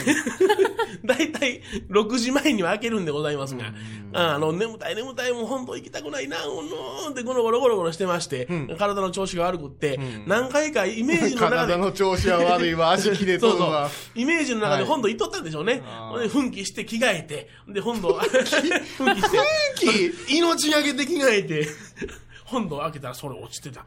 [1.05, 3.73] だいたい6時前には開けるんでございますが、
[4.13, 8.47] ああの、眠たい眠たい、もう本当行きたくないな、うんのーってゴロゴロゴロゴロしてまして、
[8.79, 13.91] 体の調子が悪くって、何回かイメージの中で、体の調子は悪いわ、足切れと そうそうるわ。。
[14.15, 15.83] イメージの中ではい本堂行っとったんでしょうね。
[15.87, 18.51] あーほんで、奮起して着替えて、で、本堂、奮起？
[18.53, 21.67] して、命がけて着替えて、
[22.45, 23.87] 本堂開けたらそれ落ちてた。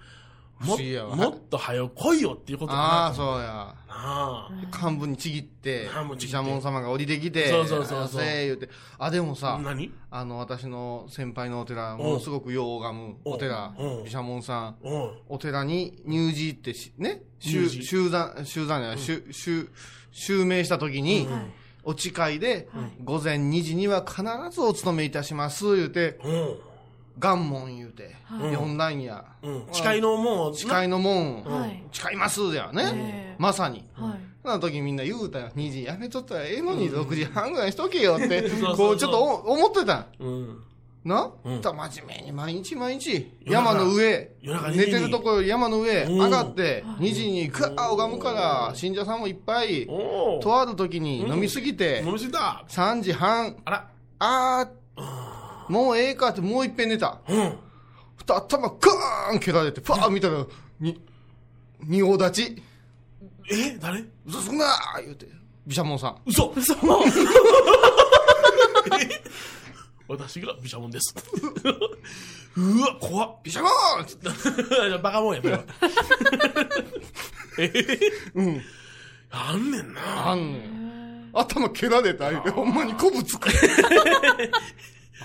[0.60, 3.16] ももっと早く来いよっていうことかああ、なと。
[3.16, 3.76] そうや。
[3.90, 4.50] あ。
[4.82, 6.38] 幹部にちぎって半分、ちぎって。
[6.38, 8.02] 毘沙門様が降りてきて、そうそうそうそう。
[8.04, 8.70] あせー言うて。
[8.98, 9.92] あ、でもあさ、何？
[10.10, 14.04] あの、私の先輩のお寺、ものすごくよう拝むお寺、うん。
[14.04, 15.12] 毘沙門さん、うん。
[15.28, 19.70] お寺に入寺ってし、ね、修入寺修山、修山じゃない、修修
[20.12, 21.28] 襲名した時に、
[21.84, 22.70] お誓いで、
[23.04, 26.18] 午前2時には必ずお勤めいたします、言うて、
[27.16, 27.20] うん。
[27.20, 29.26] 願門言うて、読んだんや。
[29.42, 29.64] うん。
[29.72, 33.84] 誓いのもう、誓いの門、はい誓いますやね、ええまさに。
[33.94, 34.20] はい。
[34.44, 35.50] その時みんな言うたよ。
[35.56, 38.44] 2時やめとったらええのに6時半ぐらいにしとけよって、
[38.78, 40.06] こうちょっとお思ってたん。
[40.20, 40.64] うん。
[41.06, 49.86] な、うん真面目に毎日毎日、山の上、夜中2時に寝てるところより山の上、うん上がって、2時にガー拝むから、信者さんもいっぱい。
[50.42, 52.66] とある時に飲みすぎて、飲みすぎた。
[52.68, 53.88] 3時半、あら。
[54.18, 54.85] あー、
[55.68, 57.20] もうええかってもういっぺん寝た。
[57.28, 57.58] うん。
[58.16, 60.46] ふた頭ガーン蹴られて、パーン見たら、
[60.80, 61.02] に、
[61.82, 62.64] 仁王立ち、
[63.52, 63.78] え？
[63.80, 64.04] 誰？
[64.26, 65.28] 嘘つくなー言うて、
[65.68, 66.18] 毘沙門さん。
[66.26, 66.76] 嘘嘘
[70.08, 71.14] 私が毘沙門です。
[72.58, 73.36] うわ、怖っ。
[73.44, 73.72] 毘沙門
[74.06, 75.64] つってじゃあバカもんや、それは。
[77.60, 78.00] え？
[78.36, 78.62] うん。
[79.32, 80.30] あんねんな。
[80.30, 81.30] あんねん。
[81.34, 83.50] 頭蹴られたほんまにこぶつく。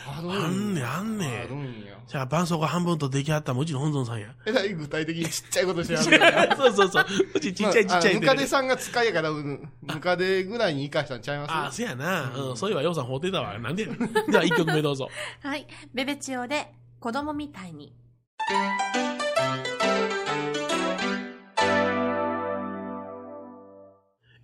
[0.06, 1.62] あんねん、あんねあるん。
[1.82, 1.96] んや。
[2.06, 4.28] じゃあ、絆創膏半分と出来上がったもうちの本尊さんや。
[4.46, 6.00] えらい具体的に ちっちゃいことしてや
[6.46, 6.56] る。
[6.56, 7.06] そうそうそう。
[7.34, 11.50] うちちっちゃいちっちゃいムカデさんが使いやから、うんムカデぐらいに生かしたんちゃいます？
[11.52, 12.30] ああ、せやな。
[12.34, 13.58] うん、そういえば、ようさん放ってたわ。
[13.58, 13.84] なんで
[14.30, 15.08] じゃあ、一曲目どうぞ。
[15.42, 15.66] はい。
[15.92, 17.92] ベベチオで子供みたいに。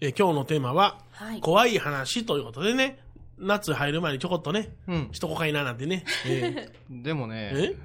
[0.01, 1.41] えー今日のテーマは、はい。
[1.41, 2.99] 怖い話ということでね、
[3.39, 5.09] 夏入る前にちょこっとね、うん。
[5.13, 6.05] しとこかいななんてね。
[6.27, 7.77] えでもねえ、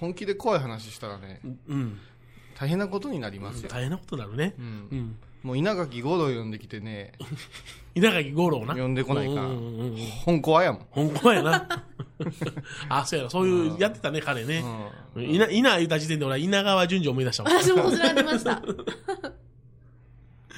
[0.00, 1.98] 本気で怖い話したらね、ーうん。
[2.58, 3.68] 大変なことになりますよ。
[3.68, 4.62] 大変なことになるねう。。
[4.62, 5.16] うんん。
[5.42, 7.12] もう稲垣吾郎呼んできてね、
[7.94, 8.74] 稲垣吾郎な。
[8.74, 9.96] 呼んでこないかうんうんうんうん。
[10.24, 10.86] 本怖やもん。
[10.90, 11.84] ほんまやな。
[12.88, 13.30] あ、そうやな。
[13.30, 14.64] そういう、やってたね、彼ね。
[15.14, 17.50] うん稲、稲言った時点で俺は稲川淳二を思い出したわ。
[17.50, 18.62] 私もそれありました。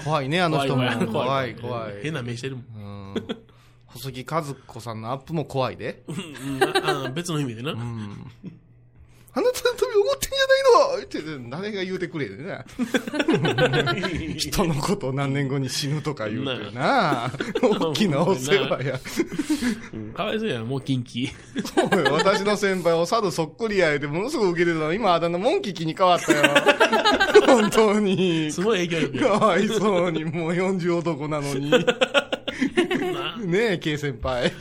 [0.05, 0.85] 怖いね、あの人も。
[0.89, 1.95] 怖怖い、い怖い。
[2.03, 2.65] 変な目してるもん。
[2.77, 3.49] うん
[3.99, 6.03] 細木和子さんのアップも怖いで。
[6.09, 7.73] うんああ別の意味でな。
[7.73, 8.31] うん。
[9.35, 10.37] あなたの飛びおごってな
[10.97, 12.65] いのって誰が言うてくれるな。
[14.37, 17.31] 人のことを何年後に死ぬとか言うてな。
[17.63, 19.01] 大きなお世話や。
[19.93, 21.29] うんかわいそうやな、もう近畿。
[21.75, 24.93] そうよ私の先輩、お猿そっくりや言うて、ものすごく受けてたの。
[24.93, 26.43] 今、あだ名、モンキキに変わったよ。
[27.47, 28.51] 本当に。
[28.51, 29.39] すごい影響力や。
[29.39, 31.71] かわいそうに、もう40男なのに。
[33.47, 34.53] ねえ、K 先輩。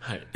[0.00, 0.26] はい。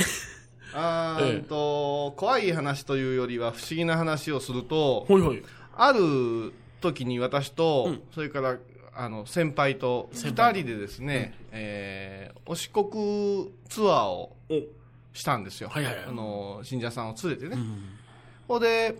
[0.75, 5.43] あーんと、怖い話というよりは不思議な話をすると、ほいほい。
[5.77, 8.03] ある時に私と、うん。
[8.15, 8.57] それから
[8.95, 14.63] あの先輩と先2人でですね、えー、お四国ツアーをお。
[15.13, 16.05] したんですよ、はいはいはい。
[16.07, 17.99] あの信者さんを連れてね、うん。
[18.47, 18.97] ほんで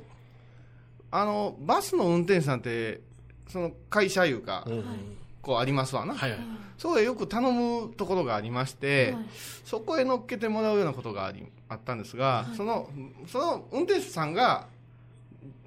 [1.11, 3.01] あのバスの運転手さんって
[3.47, 5.17] その会社いうか、うん
[5.49, 6.41] こうありますわな、はいはい。
[6.77, 9.25] そこへよく頼むところがありまして、はい。
[9.65, 12.91] そこへ乗っけてもらうようなことがありあったんですが、その
[13.27, 14.67] その運転手さんが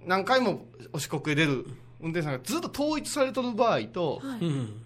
[0.06, 1.66] 何回もお四国へ出る
[2.00, 4.84] 運転手さんがずっと統一されとる場合と、うん。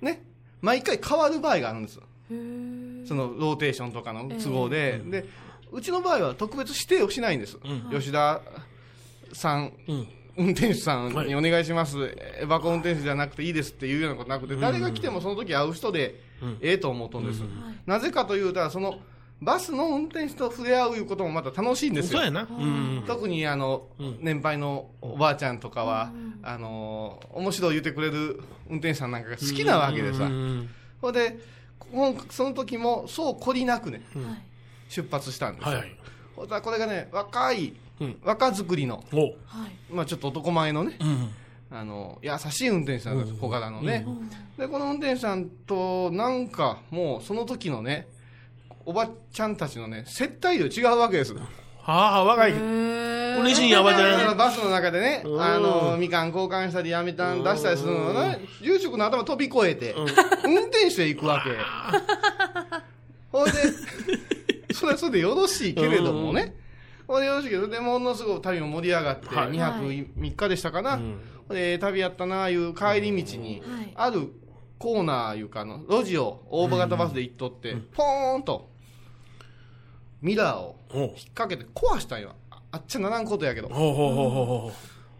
[0.00, 0.22] ね、
[0.60, 3.08] 毎回変わる場合があるんですへー。
[3.08, 5.26] そのローテーションとかの都合で,、で
[5.72, 7.90] うちの場合は特別指定をしないんです、ん。
[7.90, 8.40] 吉田
[9.32, 10.08] さんうん。
[10.36, 11.28] 運転手さんはい。
[11.28, 11.96] にお願いします、
[12.40, 16.58] エバコ運転手じゃなくていいですっていうようなことなくて、誰が来てもその時会う人でうん。
[16.60, 17.42] ええと思うとんです、
[17.86, 18.98] なぜかというとその
[19.42, 22.18] バスの運転手と触れ合ういうこともまた楽しいんですよ。
[22.18, 22.42] そうやな。
[22.42, 23.04] うん。
[23.06, 24.18] 特にあの、うん。
[24.20, 26.12] 年配のおばあちゃんとかは、
[26.42, 30.68] あの面白い言ってくれる運転手さんなんかが好きなわけでさ、うん
[31.00, 31.38] ほんで
[31.78, 34.24] こその時もそう懲りなくねはい。
[34.90, 35.96] 出発したんですよ、はいはい。
[36.36, 37.76] ほんとこれがね若い、うん
[38.22, 39.16] 若作りの、お。
[39.16, 39.32] はい。
[39.92, 40.96] まあ、ちょっと男前のね。
[41.00, 41.30] うん。
[41.72, 44.04] あの優しい運転手さんです、小柄のね、
[44.58, 48.08] でこの運転手さんとなんかもうその時のね
[48.84, 51.32] おばちゃんたちのね接待量違うわけです。
[51.82, 52.52] はあ、若い。
[52.52, 54.36] 嬉しいんや、ばちあのゃん。
[54.36, 55.40] バスの中でね、うん。
[55.40, 59.94] あのみかん交換したりやみたん出したりするのをね住職の頭飛び越えて、
[60.44, 61.50] 運転手で行くわけ。
[63.30, 63.58] ほいで
[64.74, 66.56] それはそれでよろしいけれどもね、
[67.10, 69.50] ほいでよろしいけどでものすごく旅も盛り上がって、はい。
[69.50, 71.18] 2泊3日でしたかな、うん
[71.48, 71.56] ほい。
[71.56, 73.92] で旅やったなあいう帰り道に、はい。
[73.96, 74.28] ある
[74.78, 78.70] コーナーいうかあの路地を大型バスで行っとって、ポーンと
[80.22, 82.36] ミラーをお引っ掛けて壊したんよ。
[82.48, 83.68] ああっちゃならんことやけど。
[83.68, 84.72] ほうほうほうほ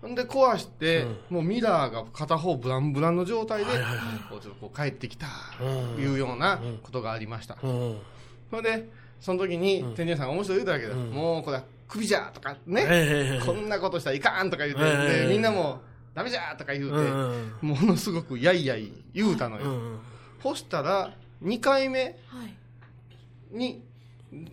[0.03, 4.31] うんで壊して、もうミラーが片方ブランブランの状態で、はいはいはい。
[4.31, 5.27] こうちょっとこう帰ってきた
[5.61, 6.03] うん。
[6.03, 7.67] いうようなことがありました、う。
[7.67, 7.99] うん。
[8.49, 8.89] それで
[9.21, 15.81] その時に天神さんが面白い言うたわけだ、もうこれは首じゃとかね、ええこんなことしたらいかんとか言って、みんなも
[16.15, 19.99] ダメじゃとか言うて、うんものすごくやいやい言うたのよ、うん。
[20.43, 22.17] そしたら2回目はい。
[23.57, 23.83] に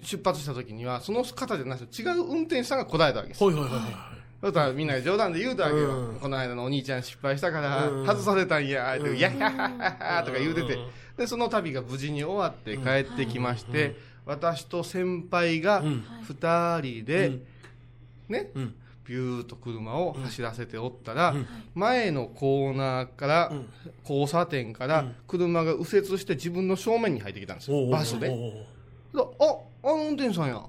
[0.02, 3.92] 出発した時にはその方じゃなくて違う運転手さんが答えたわけですほいほいほいほい。
[4.42, 8.06] そしたらみんなが冗談で言うたわけよ、うんこの間のお兄ちゃん失敗したからうん。
[8.06, 10.74] 外されたんや、っていやはははとか言うてて。
[10.74, 10.88] うん。
[11.18, 13.96] でその旅が無事に終わって帰ってきまして、
[14.28, 16.06] 私と先輩がうん。
[16.28, 17.46] 2人で、うん。
[18.30, 18.76] ね、うん。
[19.06, 21.48] ビューッと車を走らせておったら、うん。
[21.74, 23.66] 前のコーナーから、ん。
[24.04, 28.28] 交差点から車が右折して自分の正面に入ってきたんですよ、バスで。
[28.28, 28.32] あ
[29.14, 30.62] あの運転手さんや。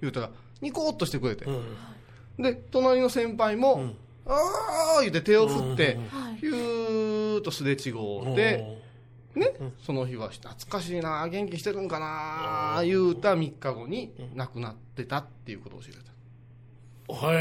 [0.00, 1.50] 言うたらニコッとしてくれて、う
[2.40, 2.42] ん。
[2.42, 3.96] で隣の先輩も、ん。
[4.26, 6.36] ああ言って手を振って、はい。
[6.38, 8.85] ヒューッとすれ違うて、
[9.36, 9.52] ね、
[9.84, 16.06] その日は懐かしいな元気してるんかな言うた3日後に亡くなってたっていうことを教えてた。
[17.32, 17.36] へ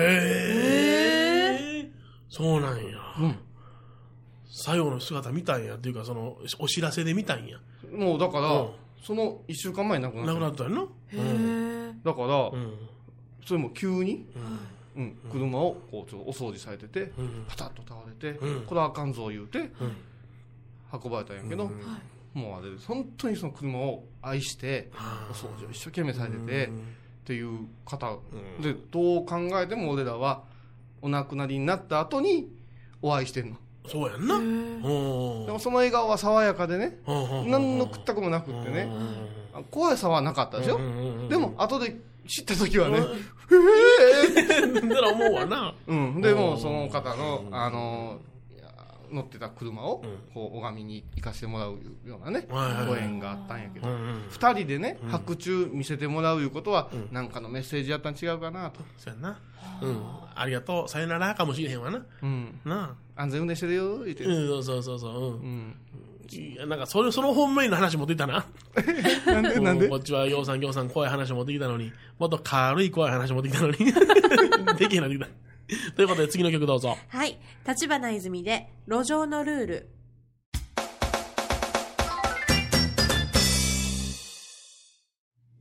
[1.83, 1.91] え。
[2.29, 2.83] そうなんや。
[3.19, 3.35] うん。
[4.45, 7.59] 最後の姿見たんやっていうか、その、お知らせで見たんや。
[7.89, 8.69] もうだから、うん。
[9.01, 10.83] その1週間前に亡くななくなったったんやな。
[10.83, 12.73] へえだから、うん。
[13.45, 14.25] それも急に、
[14.97, 17.45] うん、車をこうちょっとお掃除されてて、うん。
[17.47, 18.65] パタッと倒れて、うん。
[18.65, 19.69] これはあかんぞ言うて、うん
[20.91, 22.41] 運ばれたんやけど、うん。
[22.41, 24.91] もうあれ本当にその車を愛して
[25.29, 26.69] お掃除を一生懸命されてて、っ
[27.23, 28.17] ていう方、
[28.61, 30.43] でどう考えても俺らは
[31.01, 32.49] お亡くなりになった後に
[33.01, 33.57] お会いしてんの。
[33.87, 34.35] そうやんな。
[34.35, 34.81] うん。
[35.45, 38.89] でもその笑顔は爽やかでねうん何の屈託もなくってね
[39.53, 40.79] あ怖さはなかったでしょ？
[41.29, 41.95] でも後で
[42.27, 45.73] 知った時はねだから思うわな。
[45.87, 48.34] うん、でもその方の、あのいや
[49.11, 59.39] 乗ってた車をこう拝みに行かせてもらうようなね、ご縁があったんやけど、うんうん二人でね、白昼見せてもらういうことは、なんかのメッセージやったん違うかなと、そうやな。
[59.81, 60.01] うん。
[60.35, 60.89] ありがとう。
[60.89, 62.05] さよならかもしれへんわな。
[62.21, 65.11] うん、な安全運転してるよ言って、そうそうそうそう。
[65.11, 65.17] う。
[65.37, 65.75] うんん
[66.31, 68.45] いやなんかそれ、その本命の話持ってきたな。
[69.27, 69.59] なんで？
[69.59, 69.87] なんで？
[69.87, 73.77] こっちは、ようさん、ぎょうさん、怖い話持ってきたのに、もっと軽い怖い話持ってきたのに。
[74.77, 75.27] できへんなってきた。
[75.95, 76.97] ということで、次の曲どうぞ。
[77.09, 77.37] はい。
[77.67, 79.89] 立花泉で、路上のルール。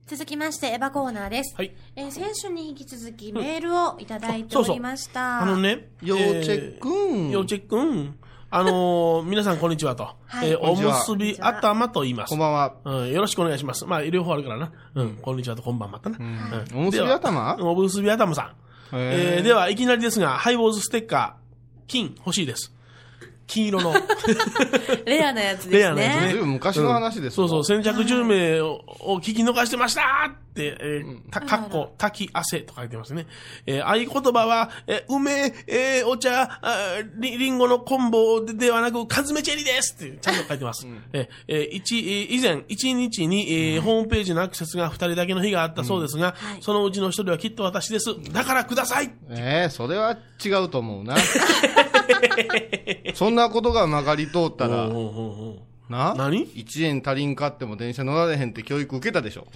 [0.06, 1.54] 続きまして、エヴァコーナーです。
[1.56, 1.74] はい。
[1.96, 5.40] えー先週に引き続きメールをいただいておりました。
[5.40, 8.18] あのね、要チェックン要チェックン。
[8.50, 10.04] あのー 皆さんこんにちはと。
[10.26, 12.30] はいえーおむすび頭と言います。
[12.30, 12.74] こんばんは。
[12.84, 13.86] うん、よろしくお願いします。
[13.86, 14.72] まあ、両方あるからな。
[14.94, 16.18] うん、こんにちはとこんばんはまたな。
[16.20, 17.56] うんおむすび頭？
[17.60, 18.63] おむすび頭さん。
[18.96, 22.72] えーでは、いきなりですが、ハイボーズステッカー、金欲しいです。
[23.46, 23.94] 金色の。
[25.07, 25.78] レアなやつですね。
[25.78, 33.26] レアなやつねずいぶん昔の話ですそうそう、先着10名をを聞き逃してましたって、えーた、かっこ、滝汗と書いてますね。
[33.66, 40.87] えー合言葉は、えー梅、えーお茶、あーりりんごのコンボでではなく、カズメチェリですって、ちゃんと書いてます。
[41.12, 48.07] えーえー一、えー以前、1日に、えーホームページのアクセスが2人だけの日があったそうですが、はいそのうちの1人はきっと私です。
[48.33, 51.16] だからくださいええそれは違うと思うな。
[53.14, 54.98] そんなことが曲がり通ったらおう、おう
[55.50, 55.52] お
[55.88, 56.14] うな？
[56.16, 59.46] 何 ?1 円足りんかっても電車乗られへんって教育受けたでしょ。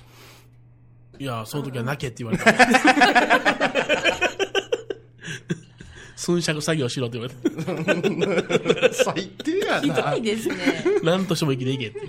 [1.18, 2.52] いや、その時は泣けって言われた。
[6.16, 7.34] 寸尺作業しろって言われ
[8.88, 8.92] て。
[8.92, 10.14] 最低やひどな。
[10.14, 10.56] いですね。
[11.02, 12.00] 何としても生きていけって。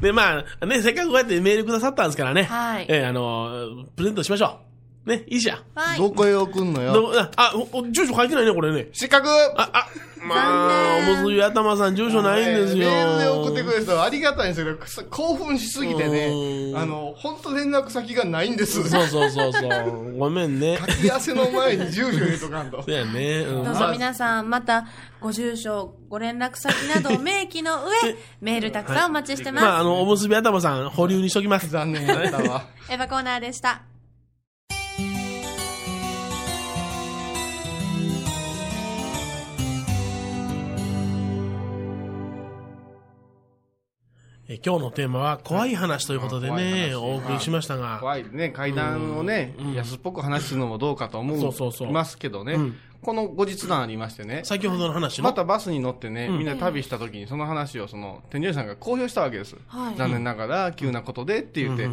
[0.00, 2.44] で、まあ、ね、せっかくこうやってメールくださったんですからね。
[2.44, 4.69] はいえーあの、プレゼントしましょう。
[5.10, 5.58] ね、いいじゃん。
[5.74, 5.98] はい。
[5.98, 6.92] どこへ送んのよ？
[6.92, 7.52] どあ、
[7.90, 8.88] 住所書いてないね、これね。
[8.92, 9.88] 失格あ、あ、
[10.22, 12.90] まあ、おむすび頭さん住所ないんですよ。
[12.90, 18.88] メールで送ってくれる人はありがたいんですけど、くそ興奮しすぎてうね、んあの、本当連絡先がないんです。
[18.88, 20.16] そうそうそうそう。
[20.18, 20.78] ごめんね。
[20.78, 22.92] 書き汗の前に住所入れとかんとそ。
[22.92, 23.40] うやね。
[23.40, 24.86] うんどうぞ皆さん、また、
[25.20, 29.64] ご住所、ご連絡先などを明記の上、メールたくさんお待ちしてます。
[29.64, 31.68] まあ、あの、おむすび頭さん、保留にしときます。
[31.70, 32.64] 残念だったわ。
[32.90, 33.82] エヴァコーナーでした。
[44.52, 46.94] え今日のテーマは怖い話ということでね、話。
[46.96, 47.98] お送りしましたが。
[48.00, 52.54] 怖いね、階段をね、安っぽく話すのもどうかと思そうそうそういますけどね。
[52.54, 55.24] うん、この後日談ありましてね、先ほどの話の？
[55.24, 59.56] またバスに乗ってね、みんな旅した時にその話をその、天井さんが公表したわけです。
[59.68, 59.96] はい。
[59.96, 61.88] 残念ながら、急なことでって言って。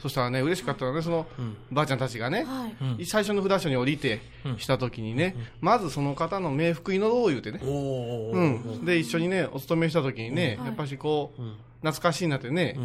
[0.00, 1.26] そしたらね、嬉しかったのはね、その、
[1.72, 3.06] ばあちゃんたちがね、はい。
[3.06, 4.20] 最初の札所に降りて、
[4.58, 8.84] した時にね、まずその方の冥福祈ろう言うてね、うん。
[8.84, 11.42] で、一緒にね、お勤めした時にね、はいやっぱしこう、
[11.80, 12.78] 懐かしいなってね、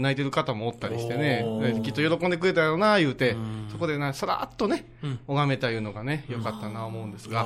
[0.00, 1.44] 泣いてる方もおったりしてね。
[1.82, 3.36] きっと喜んでくれたよな、言うて、
[3.70, 7.42] そこでな、さらっとねうん、拝めたいうのがね、よかったな、思うんですが、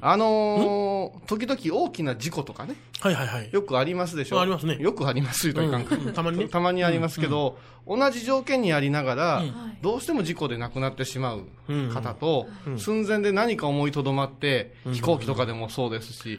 [0.00, 3.48] あのー、時々大きな事故とかね、はいはいはい。
[3.50, 4.40] よくありますでしょ？
[4.40, 4.76] ありますね。
[4.78, 6.48] よくありますというんたまにね。
[6.52, 11.88] たまにありますけど、同じ条件にありながら、はいどうしても事故で亡くなってしまううん。
[11.88, 12.46] 方と、
[12.76, 16.38] 寸前で何か思いとどまって、飛行機とかでもそうですし、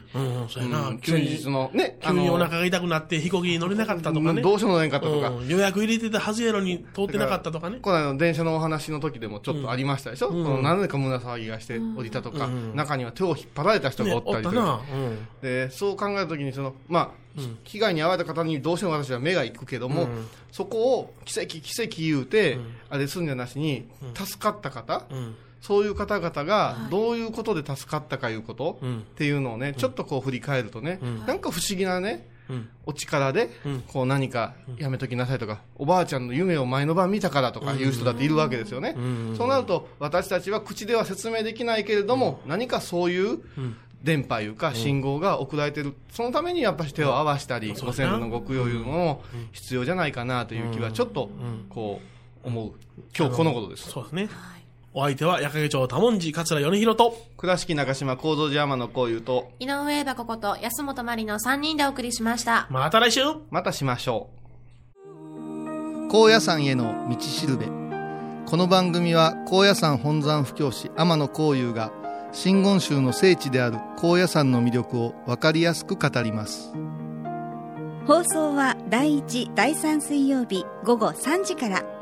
[1.02, 4.42] 休日、のね、急にお腹が痛くなって飛行機に乗れなかったとかね。
[4.42, 5.48] どうしようもないかったとか、うん。
[5.48, 7.78] 予約入れてたはずやのに通ってなかったとかね。
[7.80, 15.16] この電車のお話の時でもちょっとありましたでしょ、この何でか胸騒ぎがして降りたとか、中には手を引っ張られた人がおったりとか、ね。
[15.42, 17.22] でそう考えた時にその、まあ
[17.64, 20.08] 被害に遭われた方にどうしても私は目が行くけども、
[20.50, 22.58] そこを奇跡、奇跡言うて、
[22.90, 25.34] あれすんじゃなしに、助かった方、うん。
[25.60, 28.98] そういう方々がどういうことで助かったかいうこと、うん。
[28.98, 32.31] っていうのをね、ちょっとこう振り返るとね、なんか不思議なね、うん。
[32.86, 33.80] お力で、うん。
[33.86, 38.94] こう何かやめときなさいとか、おばあちゃんの夢を前の晩見たからとかいう人だっているわけですよね。
[39.32, 39.36] ん。
[39.36, 43.40] そうなると、私たちは口では説明できないけれども、何かそういう
[44.02, 51.30] 電波いうか信号が送られてる、そのためにやっぱし手を合わしたり、ご先祖のご供養いうのも必要じゃないかなという気はちょっと、
[51.68, 52.00] こ
[52.44, 52.72] う、思う。
[53.16, 53.90] 今日このことです。
[53.90, 54.28] そうですね。
[54.94, 62.66] お相手は、矢掛町多文字桂米広と、倉敷中島幸三寺山のこういうと、井上エヴァコこと安本まりの3人でお送りしました。
[62.68, 64.42] また来週またしましょう。
[66.10, 67.66] 高野山への道しるべ。
[68.44, 71.90] この番組は高野山本山布教師天野幸雄が
[72.32, 76.70] 真言宗の聖地である高野山の魅力を分かりやすく語ります。
[78.06, 82.01] 放送は第1、第3水曜日午後3時から。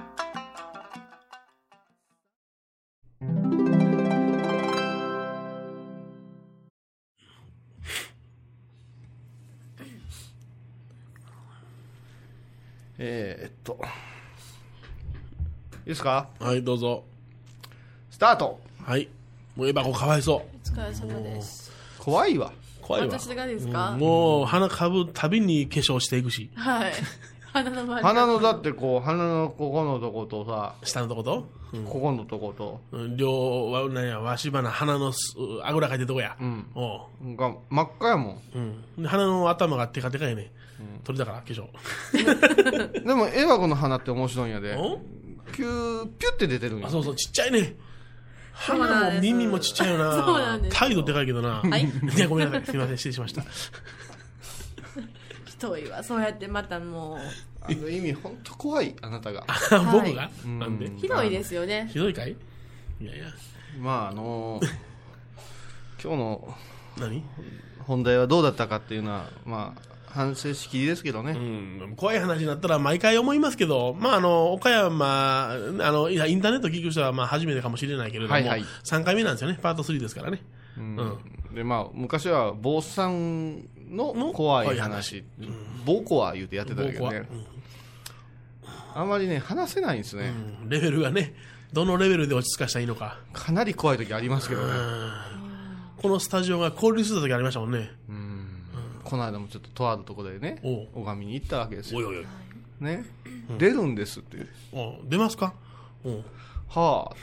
[13.03, 13.79] えー、っと。
[15.79, 16.29] いいですか？
[16.39, 17.03] はいどうぞ。
[18.11, 18.59] スタート。
[18.83, 19.09] はい。
[19.55, 21.71] もうエバコかわいそお疲れ様です。
[21.97, 22.53] 怖いわ。
[22.79, 23.07] う怖いわ。
[23.19, 26.51] 私がですか、もう鼻かぶたびに化粧していくし。
[26.53, 26.93] はい。
[27.51, 28.07] 鼻の周り。
[28.07, 30.75] 鼻のだってこう鼻のここのとことさ。
[30.83, 31.47] 下のとこと、
[31.89, 32.81] ここのとこと。
[32.91, 36.67] うん、両わなんやわし鼻鼻のすあぐらかいてるとこや、ん。
[36.75, 37.35] おう。
[37.35, 40.51] が真っ赤やもうん、で鼻の頭がテカテカやね、
[41.03, 41.63] 取りだから化粧。
[41.63, 44.75] ん でもエヴァ子の鼻って面白いんやで。
[44.75, 44.99] お？
[45.51, 46.87] ピューピュって出てるんや。
[46.87, 47.75] あそうそうちっちゃいね。
[48.53, 50.13] 鼻も耳もちっちゃいよな。
[50.13, 50.77] そうなんです。
[50.77, 51.83] 態度でかいけどな、はい。
[52.15, 52.65] いやごめんなさい。
[52.65, 52.97] すみません。
[52.97, 53.43] 失礼しました。
[55.45, 56.03] 人いわ。
[56.03, 57.17] そうやってまたも
[57.61, 59.45] あの意味本当怖いあなたが。
[59.91, 60.85] 僕が、なんで？
[60.87, 61.89] う、ひどいですよね。
[61.91, 62.35] ひどいかい？
[63.01, 63.25] いやいや。
[63.79, 64.59] まああの
[66.03, 66.57] 今日の
[66.97, 67.23] 何？
[67.79, 71.35] 本題はどうだったかっていうのはまあ反省しきりですけどね、う
[71.91, 78.65] ん、怖い話になったら毎回思いますけど、まあ、あの岡山あの、いやインターネット聞く人はまあ初めてかもしれないけれども、はいはい。
[78.83, 80.41] 3回目なんですよね、パート3ですからね。
[80.77, 81.17] うん。
[81.53, 85.23] でまあ昔は坊さんの怖い話
[85.85, 87.27] 坊コア言うてやってたけどね。
[88.93, 89.09] あん。
[89.09, 90.33] まりね話せないんですね、
[90.63, 90.69] うん。
[90.69, 91.33] レベルがね、
[91.71, 94.73] どのレベルで落ち着かしたらいいのか、かなり怖い時ありますけどね、
[96.01, 97.91] このスタジオが交流してた時ありましたもんね。
[99.03, 100.59] この間もちょっととあるところでね
[100.93, 101.99] 拝みに行ったわけですよ。
[101.99, 102.25] おいおいおい、
[102.79, 103.05] ね、
[103.57, 104.37] 出るんですって。
[104.73, 105.53] お出ますか？
[106.03, 106.23] お
[106.67, 107.15] はあ。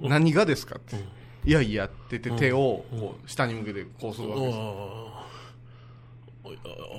[0.02, 0.96] 何がですかって、
[1.44, 4.58] いやいやって言って手をこう下に向けてこうするわけです。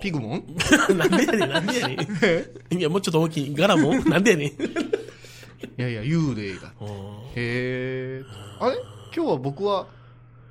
[0.02, 0.44] ピグモン？
[0.98, 2.00] なんでやねん、なんでやねん。
[2.78, 3.94] いや、もうちょっと大きい、ガラも？
[4.06, 4.48] なんでやねん。
[4.48, 4.52] い
[5.78, 6.86] やいや幽霊がお
[7.36, 8.24] へえ
[8.60, 8.76] あれ？
[9.16, 9.88] 今日は僕は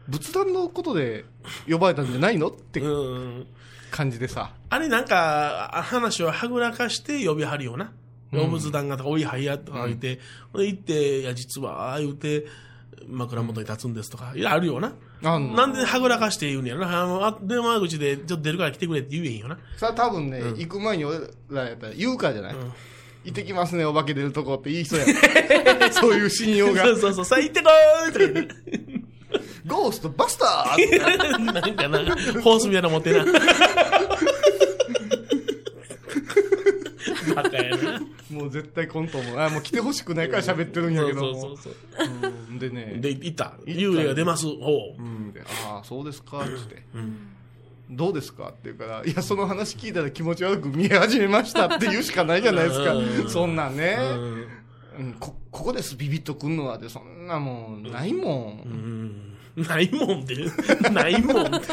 [0.09, 1.25] 仏壇のことで
[1.69, 3.47] 呼ばれたんじゃないのってうん
[3.91, 4.53] 感じでさ。
[4.71, 7.93] あれなんか、あ話をはぐらかして呼びはるような。
[8.33, 10.19] 動物団がとか、おいはやとか言って、
[10.53, 12.47] ほんで行って、いや、実は、ああ言うて、
[13.09, 14.95] 枕元に立つんですとか、いや、あるよな。
[15.23, 17.27] なんではぐらかして言うねやろな。
[17.27, 19.59] あ電話口で、ちょっと出るから来てくれって言えへんよな。
[19.77, 22.55] さあ多分ね、行く前に俺らやったら言うからじゃない、
[23.25, 25.07] 行ってきますねお化け出るとこっていい人や。
[25.93, 26.85] そういう信用が。
[26.85, 28.84] そうそうそう、さあ行ってこーって
[29.67, 31.41] ゴーストバスター。
[31.53, 31.99] なんかな、
[32.43, 33.25] ホースみたいなの持ってな。
[37.35, 38.01] バカやな。
[38.31, 41.41] もう絶対コントもあもう来てほしくないから喋ってるんやけども。
[41.41, 42.53] そうそうそうう。
[42.53, 42.97] んでね。
[42.99, 43.55] で、行った。
[43.67, 44.47] 幽霊が出ます。
[44.47, 45.03] ほう。
[45.03, 46.83] うんでああそうですかっつって、
[47.91, 52.95] どうですかって言うからいやその話聞いたら気持ち悪く見え始めましたって言うしかないじゃないですか。
[52.95, 53.29] うん。
[53.29, 54.47] そんなんね、うん。
[54.99, 55.97] うんこここです。
[55.97, 60.37] ビビッとくんのはってそんなもんないもん、うんないもんって。
[60.91, 61.67] ないもんって。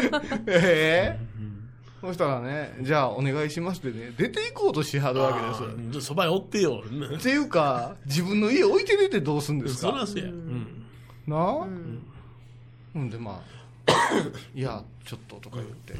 [0.47, 1.31] ええ
[2.01, 6.07] そしたらねじゃあお願いしますってね出ていこうとしはるわけです。
[6.07, 6.83] そばにおってよ。
[7.15, 9.91] っていうか自分の家置いて出てどうすんですか？
[9.91, 10.25] そらそうや。
[10.25, 10.85] うん。
[11.27, 11.67] なあ、
[12.95, 13.43] うん、でま
[13.87, 13.91] あ
[14.55, 15.93] いやちょっととか言って、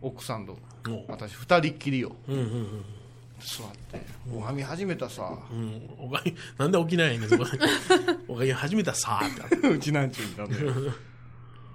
[0.00, 0.56] 奥さんと
[0.88, 2.84] お私二人っきりようんうんうん。
[3.40, 4.00] 座って
[4.30, 7.50] 拝み始めたさ、うん、おかげ、なんで沖縄やねん、そこで。
[8.28, 9.66] おかげ始めたさーって。
[9.68, 10.56] うちなんちゅうんだね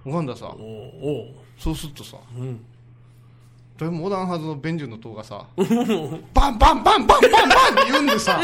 [0.05, 1.27] 拝んださおお
[1.57, 2.59] そうするとさ、ん。
[3.77, 5.45] 誰もおらんはずの便所の塔がさ
[6.33, 8.39] バンバンバンバンバンバンって言うんでさ、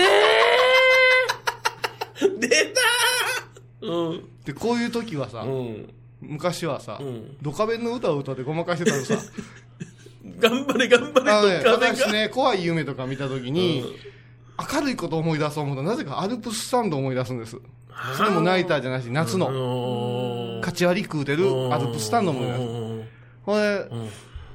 [2.40, 4.10] 出たー。
[4.10, 4.30] うん。
[4.44, 5.94] でこういう時はさ、うん。
[6.22, 7.38] 昔はさ、ん。
[7.42, 9.18] ドカベンの歌を歌ってごまかしてたのさ。
[10.40, 13.84] 頑張れ、頑張れ、あのねどっかで私ね怖い夢とか見た時に、
[14.74, 17.58] 明るいことを思い出そう思うとなぜかアルプススタンドを思い出すんです
[18.18, 19.48] それもナイターじゃないし夏の。
[19.48, 22.60] おカチ割り食うてるアルプススタンドを思い出す
[23.46, 23.90] ほんで、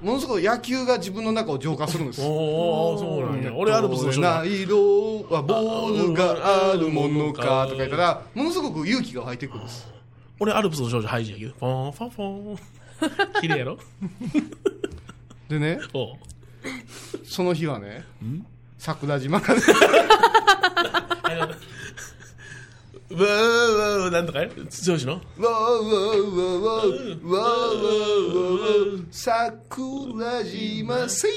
[0.03, 2.23] ものすごい野球が自分の中を浄化するんです。
[2.23, 3.53] おおそうなんや。
[3.55, 4.39] 俺アルプスの人だ。
[4.41, 9.89] ない色はボールがあるものかとか言ったらものすごく勇気が湧いてくるんです。
[10.39, 11.53] 俺アルプスの少女ハイジやけど。
[11.59, 12.59] フォンフォンフォン。
[13.41, 13.79] 綺麗 やろ？
[15.49, 15.79] でね
[17.25, 18.05] その日はね
[18.79, 19.61] 桜島がね
[23.15, 27.31] わーウーなんとかよ剛のウわーウォーウわーわーウー
[27.71, 31.33] わー桜島せイ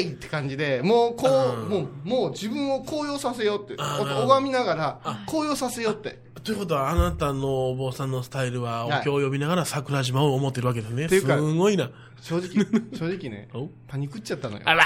[0.00, 13.48] エーって感じでもうこうもうもう自分を高揚させようって拝みながら高揚させようってということはあなたのお坊さんのスタイルはお経を呼びながら桜島を思ってるわけだすね、はい、すごいな正直正直ね
[13.88, 14.84] パニクっちゃったのよあら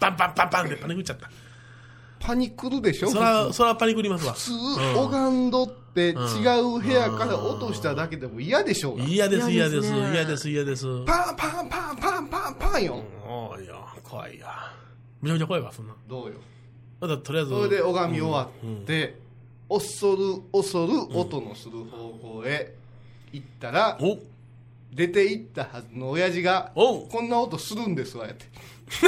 [0.00, 1.30] パンパンパンパンでパニクっちゃった
[2.24, 3.10] パニックるでしょ？
[3.10, 4.32] そら、そらパニックりますわ。
[4.32, 4.52] 普通
[5.10, 6.14] 拝んどって違
[6.60, 9.04] う部屋から落としただけでも嫌でしょうが。
[9.04, 10.10] 嫌です、嫌です、嫌です。
[10.10, 10.86] ね嫌です、嫌です。
[11.04, 13.02] パンパンパンパンパンパンよ。
[13.28, 14.48] おいや、怖いや。
[15.20, 15.94] めちゃめちゃ怖いわ、そんな。
[16.08, 16.34] どうよ？
[17.00, 17.50] まだとりあえず。
[17.50, 19.18] それで拝み終わって、
[19.68, 22.08] 恐る恐る音のする方
[22.40, 22.74] 向へ
[23.32, 24.18] 行ったら、お。
[24.94, 27.00] 出て行ったはずの親父がお。
[27.04, 28.46] うこんな音するんですわやって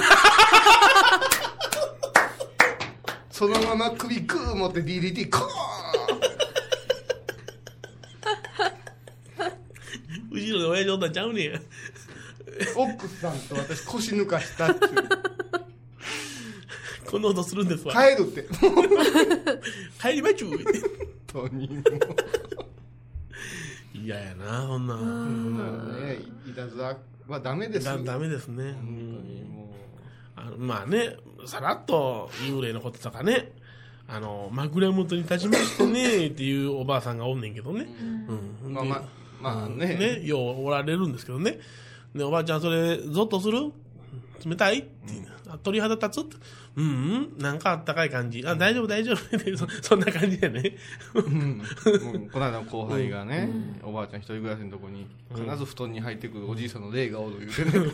[3.36, 5.46] そのまま首グー持って DDT コーン
[10.30, 11.60] 後ろで親父おったんちゃうねん。
[12.74, 14.92] 奥さんと私腰抜かしたっていう
[17.10, 17.92] こんな音するんですわ。
[17.92, 18.48] 帰るって
[20.00, 20.52] 帰りまちゅう。
[20.52, 20.64] 本
[21.26, 21.82] 当にも
[23.92, 24.94] 嫌やな、そんな。
[24.94, 26.96] うねいたずら
[27.28, 28.72] はダメですだダメですね。
[28.72, 29.74] 本当にも
[30.36, 31.16] あのまあね、
[31.46, 33.52] さらっと幽霊のこととかね、
[34.08, 37.86] あの、枕元に立ちましてね、っていうおばあさんがおんねんけどね。
[38.64, 38.72] うん。
[38.72, 39.02] まあまあ
[39.40, 41.58] まあねね、ようおられるんですけどね。
[42.14, 43.72] で、おばあちゃん、それ、ゾッとする？
[44.44, 44.78] 冷たい？
[44.78, 44.88] って
[45.62, 46.24] 鳥肌立つ？
[46.24, 46.36] って。
[46.76, 48.42] うんうん、なんかあったかい感じ。
[48.46, 49.16] あ、大丈夫、大丈夫。
[49.56, 50.76] そ そんな感じでね。
[51.14, 51.62] うん。
[52.30, 53.48] この間の後輩がね、
[53.82, 57.86] おばあちゃん一人暮らしのとこに必ず布団に入ってくるおじいさんの霊がおる言うてね、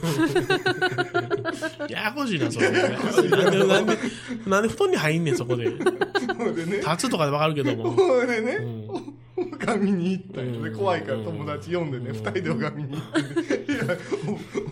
[1.88, 2.72] ややこしいな、それ。
[2.72, 2.90] なん
[3.52, 3.98] で、なんで、
[4.48, 5.66] なんで布団に入んねん、そこで。
[5.66, 5.86] 立
[6.96, 7.92] つとかでわかるけども。
[7.92, 8.88] ほんでね、ん。
[9.60, 10.70] 拝みに行ったんよね。
[10.70, 13.22] 怖いから友達呼んでね、二人で拝みに行って
[13.58, 13.74] ね。
[13.74, 13.96] いや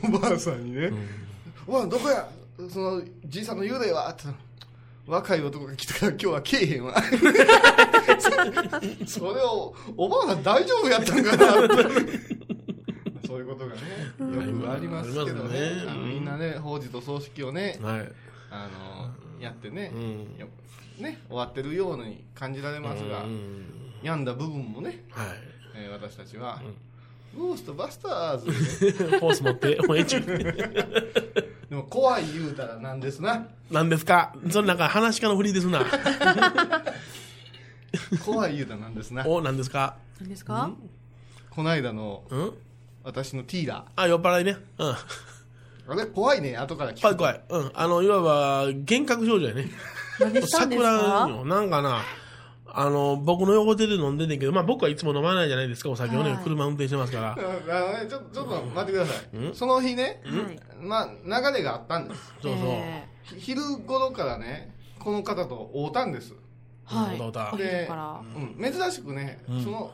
[0.03, 0.91] おおばあさんにね
[1.67, 2.29] 「おばあどこや？
[2.71, 4.25] そのじいさんの幽霊は?」って
[5.07, 6.95] 若い男が来たから今日は来えへんわ
[9.07, 11.77] それをおばあさん大丈夫やったんかなって。
[13.27, 13.81] そういうことがね
[14.19, 15.61] よくありますけどね。
[15.61, 15.85] ね。
[16.05, 18.13] みんなね法事と葬式をねはい。
[18.51, 20.37] あのやってね,、うん。
[20.39, 20.49] よ
[20.99, 23.65] ね終わってるように感じられますが、うん
[24.03, 25.27] 病んだ部分もね、はい。
[25.77, 26.61] えー私たちは、
[27.37, 28.51] ゴーストバスターズ
[29.21, 30.23] ホース持って、 もうええちゅう。
[31.71, 34.35] でも怖い言うたらなんですななんですか？
[34.51, 35.85] それなんか話し家のふりですな。
[38.25, 39.97] 怖い言うたらなんですなお、なんですか？
[40.21, 40.71] 何ですか？
[41.51, 42.53] この間のうん？
[43.05, 44.57] 私のティーラあ、酔っ払いね。
[44.79, 44.91] うん。
[44.91, 44.97] ー
[45.89, 47.41] あれ怖いね後から聞く怖い怖い。
[47.49, 47.71] うん。
[47.75, 49.69] あの、いわば、幻覚症状やね。
[50.21, 51.45] 何したんです桜かよ。
[51.47, 52.03] なんかな、
[52.73, 56.45] あの、僕の横手で飲んでんねんけど、まあ僕はいつも飲まないじゃないですか、お酒をね、はい。
[56.45, 57.33] 車運転してますから。
[57.33, 59.29] あのねちょちょっと待ってください。
[59.55, 60.23] その日ね、
[60.81, 62.35] まあ流れがあったんです。
[62.43, 62.67] そうそう。
[62.69, 66.35] えひ昼頃からねこの方と会うたんです。
[66.87, 67.19] ーはい。
[67.19, 68.21] どうだお昼から。
[68.21, 69.65] うん、珍しくね、うん。
[69.65, 69.91] その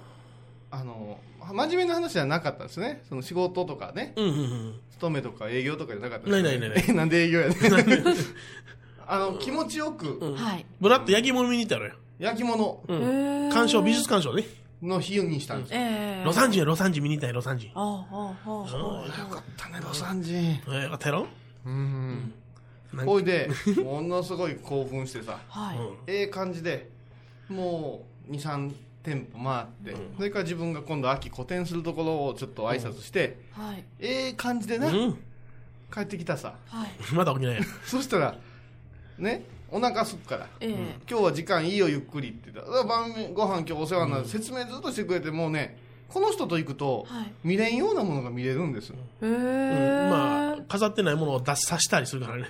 [0.71, 1.19] あの
[1.53, 3.03] 真面目な話じゃなかったんですね。
[3.09, 4.13] その仕事とかね。
[4.17, 4.81] うんうんうん。
[4.93, 6.85] 勤めとか営業とかじゃなかったないないないない。
[6.89, 7.59] え なんで営業やねん。
[9.09, 10.35] あの気持ちよく、うん。
[10.37, 10.67] はい。
[10.81, 11.95] ブラッと焼き物見に行ったのよ。
[12.19, 12.83] 焼き物。
[12.89, 14.45] 鑑賞、美術鑑賞ね。
[14.83, 16.25] の日にしたんですよ、ええ。
[16.25, 17.71] ロサンジンや、ロサンジン見に行ったよ、ロサンジン。
[17.75, 20.37] あああああよかったねロサンジン。
[20.37, 21.27] えー、よかったやろ？
[23.05, 23.51] ほいで
[23.85, 25.79] ものすごい興奮してさはい。
[26.07, 26.89] ええ感じで
[27.49, 33.85] もう23店舗回って、それから自分が今度秋個展するところをちょっと挨拶して、はい。
[33.99, 34.95] ええ感じでな、うん。
[34.95, 35.19] うん。
[35.93, 36.55] 帰ってきたさ。
[36.69, 36.91] はい。
[37.15, 37.63] まだ起きないや。
[37.85, 38.37] そしたら
[39.19, 40.49] ねお腹すくから。
[40.61, 40.73] ええ。
[41.09, 42.73] 今日は時間いいよゆっくりって言った。
[42.73, 47.33] ら晩ご飯今日お世話になる、説明ずっとしてくれてもうねこの人と行くと、はい。
[47.43, 49.35] 見れんようなものが見れるんですへうん。
[49.35, 52.45] えまあ、飾ってないものを出さしたりするからね。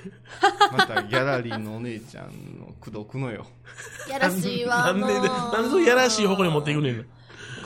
[0.76, 2.26] またギャラリーのお姉ちゃん
[2.58, 3.46] の口説くのよ。
[4.10, 5.22] やらしいわなんで、なん
[5.64, 5.82] でそう。
[5.82, 7.04] やらしい方向に持っていくねんな。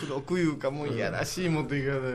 [0.01, 2.07] 口説くいうかもういやらしいもんというか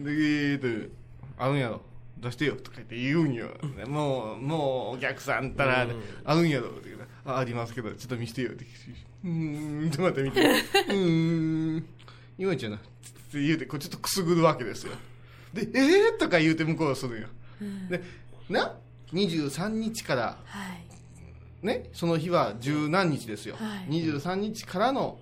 [0.00, 0.94] でえーと
[1.36, 1.80] あるんやろ
[2.24, 3.48] 出してよとか言って言うんよ、
[3.86, 5.86] もうもうお客さんたら
[6.24, 8.64] あるんやろって言うあありますけどちょっと見せてよって
[9.24, 11.86] うーんとまた見て うーん
[12.38, 14.92] 今ちゃんなって言うてこうちょっとくすぐるわけですよ。
[15.52, 17.28] でえー、とか言うて向こうはするんよ、
[17.88, 18.02] で
[18.48, 18.74] な
[19.12, 20.74] 23日からは
[21.62, 21.66] い。
[21.66, 23.88] ねその日は十何日ですよ、はい。
[23.88, 25.18] 23日からの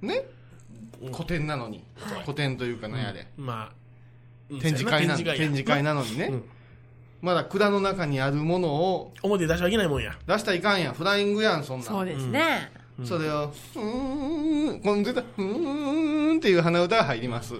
[0.00, 0.24] ね
[1.12, 2.24] 個展なのに、はい。
[2.24, 3.79] 個展というかねあれ、まあ、うん
[4.60, 6.44] 展示会な展示会なのにね、うん。
[7.22, 9.12] まだ蔵の中にあるものを。
[9.22, 10.16] 表で出しちゃいけないもんや。
[10.26, 10.94] 出したらいかんやん。
[10.94, 11.84] フライングやんそんな。
[11.84, 12.80] んそうですね。
[13.04, 17.54] それを「うーん」この絶対「うーん」っていう鼻歌が入ります、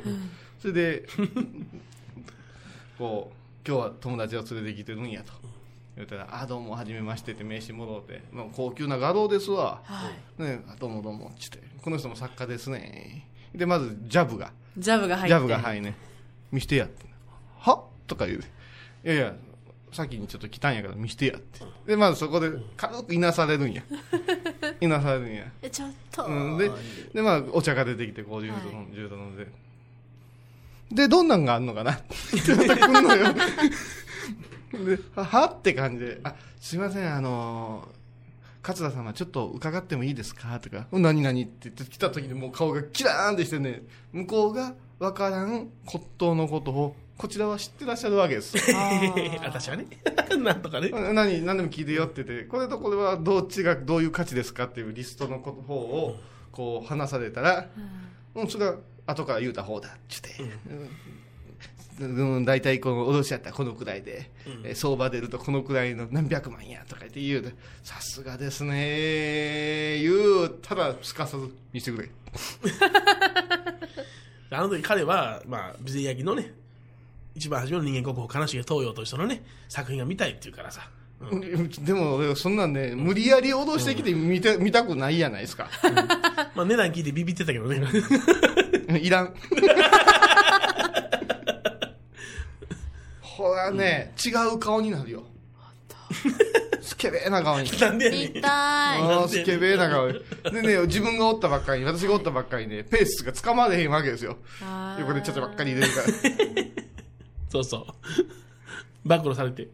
[0.58, 1.06] それで
[2.98, 5.32] こう今日は友達を連れてきてるんやと。
[5.96, 10.42] 言ったら「あどうもはじめまして」って名刺もろうて「まあ、高級な画廊ですわ」はい。
[10.42, 14.52] ね、あどうもどうも」っつって「この人も作家ですね」でまずジャブが。
[14.78, 15.28] ジャブが入って。
[15.28, 15.94] ジャブがはいね
[16.52, 17.06] 見してやって。
[17.58, 17.84] は？
[18.06, 18.38] とか言う。
[18.40, 18.46] て
[19.04, 19.34] いやいや
[19.92, 21.60] 先にちょっと来たんやから見してやって。
[21.86, 23.82] でまずそこで軽くいなされるんや。
[24.80, 25.44] いなされるんや。
[25.62, 26.24] え、ちょっと。
[26.26, 26.70] うん、で
[27.14, 29.46] でまあお茶が出てきてこう10度飲ん10度飲んで。
[30.92, 31.92] でどんなんがあんのかな？
[31.92, 33.34] ってまた来んのよ。
[34.72, 35.44] ではは？
[35.46, 37.88] って感じで「あすいませんあの
[38.62, 43.82] 勝田様ちょっと伺ってもいいですか?」とか「何々?」って言って来た時にもう顔がキラーンってしてね
[44.12, 48.54] 向こうが分からん骨董のことをこちらは知ってらっしゃるわけです。
[49.42, 49.86] 私はね。
[50.38, 50.90] なんとかね。
[50.90, 56.16] 何何でも聞いてよって言ってこれとこれはどっちがどういう価値ですかっていうリストのこと方を
[56.52, 57.68] こう話されたら、
[58.34, 58.76] うん、それは
[59.06, 60.36] 後から言うた方だっつって、
[62.00, 62.36] うん。
[62.36, 64.30] うん、大体この卸やったらこのくらいで、
[64.64, 70.12] え相場出るとこのくらいの何百万やとか言って言うてさすがですね言
[70.44, 72.10] うたらすかさず見せてくれ
[74.50, 76.52] あの時彼は、まあ、備前焼きのね、
[77.34, 80.88] 一番初めの人間国宝、悲しげ東洋という人のね、作品が見たいって言うからさ。
[81.84, 85.68] でも俺そんなんね無理やり脅してきて見て見たくないやないですか
[86.54, 87.82] まあ値段聞いてビビってたけどね。
[88.98, 89.34] いらん。
[93.20, 95.24] ほらね、違う顔になるよ。
[96.90, 97.70] スケベーな顔に。
[97.78, 98.42] なんでやねん痛い。
[98.44, 100.18] あースケベーな顔に。
[100.52, 104.38] でね、自分がおったばっかりに、私がおったばっかりにね、ペースが掴まれへんわけですよ。
[104.60, 106.06] あー横でちょっとばっかり入れるから。
[107.48, 109.08] そうそう。
[109.08, 109.68] 暴露されて。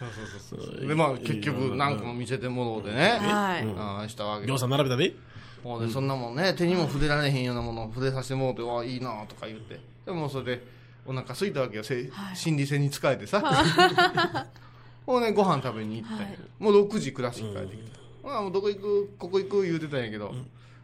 [0.00, 0.08] そう
[0.50, 0.86] そうそう。
[0.86, 3.18] で、まあ結局何個も見せてもろうでね。
[3.20, 3.74] はい。
[3.76, 5.14] ああしたわけ量産並べたで。
[5.62, 9.78] もうね、そんなもんね、手にも触れられへんようなものを触れさせてもらって、わあ、いいなとか言って。
[10.06, 10.66] でもそれで、
[11.06, 13.42] お腹空いたわけよ、せ心理戦に疲れてさ。
[15.08, 17.98] もうね、ご飯食べに行ったんやはいもう6時クラシック帰ってきた。
[18.22, 20.34] ほらもうどこ行く、ここ行く言うてたんやけど、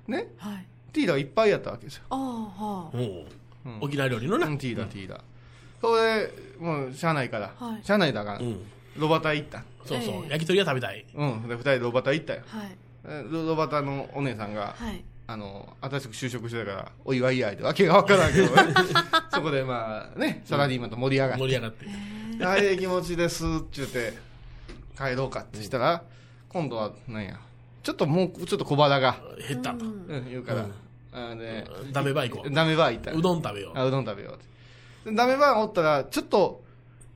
[0.08, 0.66] ね、はい。
[0.94, 2.04] ティーダがいっぱいやったわけですよ。
[2.08, 3.26] ああ、はおう
[3.82, 4.46] 沖縄料理のな。
[4.46, 5.20] うん、ティーダ、ティーダ。
[5.82, 8.60] それで、もう、車内から、はい車内だから、うん。
[8.96, 9.62] ロバタ行った。
[9.84, 10.14] そうそう。
[10.14, 11.04] ええ焼き鳥が食べたい。
[11.14, 12.40] うん、で、二人でロバタ行ったよ。
[12.46, 12.76] はい。
[13.06, 15.04] えロロバタのお姉さんが、はい。
[15.26, 18.52] あの、新しく就職してたから、お祝いやいでわけがわからんけどね。
[19.34, 21.86] そこでまあね、サラリーマンと盛り上がって、盛り上がって。
[22.40, 24.14] はい、ええ気持ちですって言って、
[24.96, 26.02] 帰ろうかってしたら、
[26.48, 27.38] 今度は、なんや、
[27.82, 29.16] ちょっともう、ちょっと小腹が、
[29.48, 29.72] 減った。
[29.72, 30.66] うん、言うから、
[31.12, 32.50] あで、ダメバイ行こう。
[32.50, 33.78] ダメバー行ったうどん食べよう。
[33.78, 35.10] あうどん食べようって。
[35.10, 36.62] でダメバーおったら、ちょっと、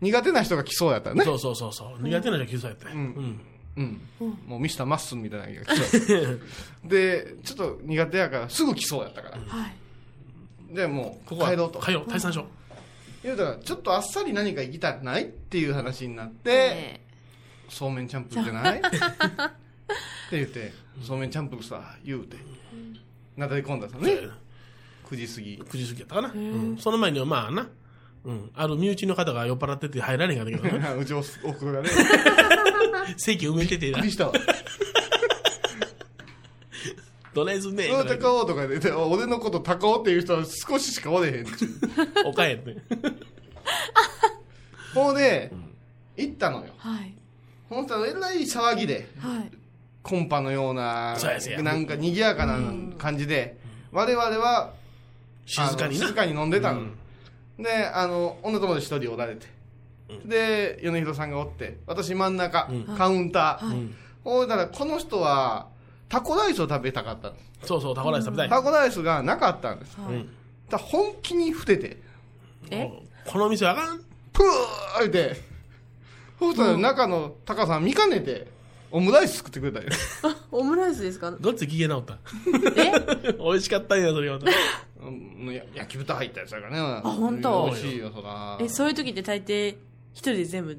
[0.01, 1.25] 苦手な人が来そうやったね。
[1.25, 2.03] そうそうそうそう。
[2.03, 2.95] 苦手な人は急そうやったよ。
[2.95, 3.41] うん。
[3.77, 4.01] うん。
[4.47, 6.41] もうミスターマッスンみたいなのが来そう。
[6.89, 9.39] で、ちょっと苦手やから、すぐ来そうやったから。
[9.39, 9.69] は
[10.71, 10.75] い。
[10.75, 11.81] で、もう、ここは帰ろうと。
[11.81, 12.05] 帰ろう。
[12.05, 12.47] 退散しよ
[13.23, 17.01] 言うたら、ちょっとあっさり何か行きたくないっていう話になって、え
[17.69, 18.79] そうめんチャンプルじゃない？
[18.79, 18.89] って
[20.33, 22.37] 言って、そうめんチャンプルさ、言うて。
[23.37, 24.03] なだれ込んださう。
[24.03, 24.19] ね。
[25.11, 25.57] 9時過ぎ。
[25.57, 26.33] 9時過ぎやったかな。
[26.35, 26.77] うん。
[26.79, 27.69] その前にはまあな。
[28.25, 28.51] うん。
[28.55, 30.95] ある身内の方が酔っ払ってて入られへんかったけどな。
[30.97, 31.89] うちおふくろがね、
[33.17, 34.07] 席埋めててなびっく。
[34.07, 34.33] りしたわ。
[37.39, 41.47] どないすんねんうん、高尾とかで、で俺のこと高尾っていう人は少ししかおれへん。
[42.27, 42.77] おかえって。
[44.95, 45.53] ほんで、
[46.17, 46.73] 行ったのよ。
[46.79, 47.15] はい。
[47.69, 49.51] ほんとえらい騒ぎで、はい。
[50.03, 52.59] コンパのようなそうやそうや、なんか賑やかな
[52.97, 53.59] 感じで、
[53.93, 54.73] 我々は、
[55.47, 56.13] 静かに静。
[56.13, 56.87] かに飲んでたの。
[57.59, 59.47] で、あの、女友達一人おられて。
[60.25, 63.67] で、米広さんがおって、私真ん中、うんカウンター。
[63.67, 63.79] はい。
[64.25, 65.69] ほいだら、この人は、
[66.09, 67.35] タコライスを食べたかったの。
[67.65, 68.49] そうそう、タコライス食べたい。
[68.49, 69.97] タコライスがなかったんです。
[70.71, 71.97] だ本気にふてて、
[72.71, 72.91] え？
[73.27, 73.99] この店あかん？
[74.33, 75.41] プー言って、
[76.39, 78.47] そうしたら中のタカさん見かねて、
[78.91, 79.87] オムライス作ってくれたよ。
[80.51, 81.31] オムライスですか？
[81.33, 82.19] どっち機嫌直った？
[82.77, 82.93] え？
[83.39, 84.39] 美味しかったんや、それは。
[85.75, 86.79] 焼き豚入ったやつだからね。
[87.05, 87.67] あ本当？
[87.67, 88.59] 美味しいよ、そら。
[88.61, 89.71] え、そういう時って大抵、
[90.13, 90.79] 一人で全部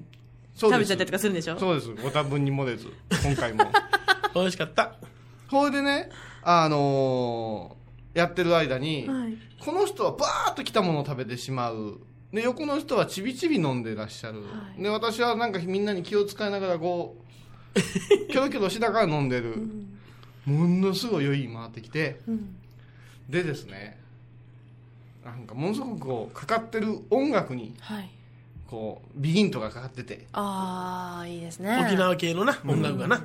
[0.55, 1.57] 食べちゃったりとかするんでしょ？
[1.59, 1.93] そうです。
[1.95, 2.87] ご多分に漏れず、
[3.23, 3.65] 今回も。
[4.35, 4.95] 美味しかった。
[5.49, 6.09] それでね、
[6.43, 7.79] あのー
[8.13, 9.37] やってる間に、はい。
[9.59, 11.99] この人はバーッと来たものを食べてしまう。
[12.33, 14.41] で、横の人はちびちび飲んでらっしゃる。
[14.41, 14.47] は
[14.77, 17.17] いで、私はなんかみんなに気を使いながらこ
[17.75, 17.79] う、
[18.31, 19.55] キョロキョロしながら飲んでる。
[20.45, 22.55] ものすごい酔い回ってきて、うん。
[23.29, 23.99] でですね、
[25.23, 28.09] なんかものすごくこう、かかってる音楽に、はい。
[28.67, 31.85] こう、ビギントがかかってて、ああ、いいですね。
[31.85, 33.23] 沖縄系のな、音楽がな。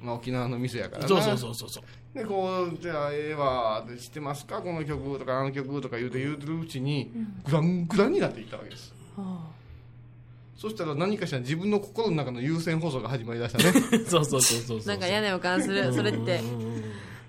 [0.00, 1.08] まあ沖縄の店やからな。
[1.08, 1.84] そうそうそうそうそう。
[2.18, 4.60] でこうじゃあええわで知ってますか？
[4.60, 7.10] この曲とかあの曲とか言うて言うてるうちに、
[7.44, 9.46] グラングランになっていったわけですは
[10.56, 13.72] そしたら何かしら自分の心の中の優先放送が始まりだしたね
[14.08, 15.92] そうそうそうそうそうなんか嫌な予感する。
[15.92, 16.40] それって。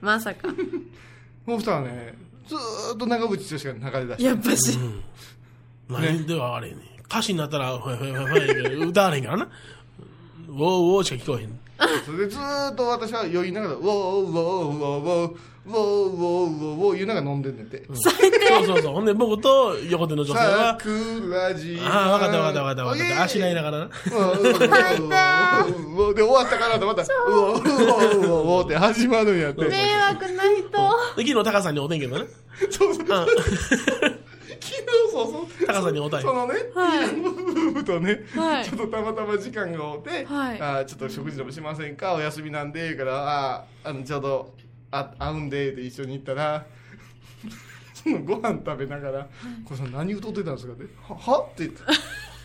[0.02, 0.48] まさか。
[1.46, 2.16] もうしたらね
[2.48, 4.80] ずーっと長渕剛が流れ出してやっぱし。
[5.90, 9.50] 何ではあれね歌詞になったらほいほいほいほい歌われへんからな
[10.50, 11.60] ウォーウォーしか聞こえへん
[12.06, 15.36] それでずーっと私は酔いながら「ウォーウォーウォーウォー
[15.66, 23.86] ウォーウォーウォーウォー」言いながら飲んでんねんてそうそうそうほんで僕と横手の女性は桜島ああ分かった分かった分かった分かったあしらいながらな
[26.16, 29.70] で終わったかなとまた「うおうおうおお」って始まるんやって迷
[30.00, 30.70] 惑な人。
[31.16, 32.26] で昨日タカさんにおてんけどね
[32.70, 34.19] そうそうあ昨日
[35.12, 36.54] そうそうタカさんにそのね、
[37.18, 38.66] 夫婦とね、 はい。
[38.66, 40.62] ちょっとたまたま時間が合うて、はい。
[40.62, 44.54] あーちょっと食事でもしませんかお休みなんで言うからあーあのちょうど
[44.92, 46.66] あ会うんでって一緒に行ったら
[47.94, 49.28] そのご飯食べながら
[49.66, 51.82] 「これさん何歌ってたんですか?」って「はは?」って言って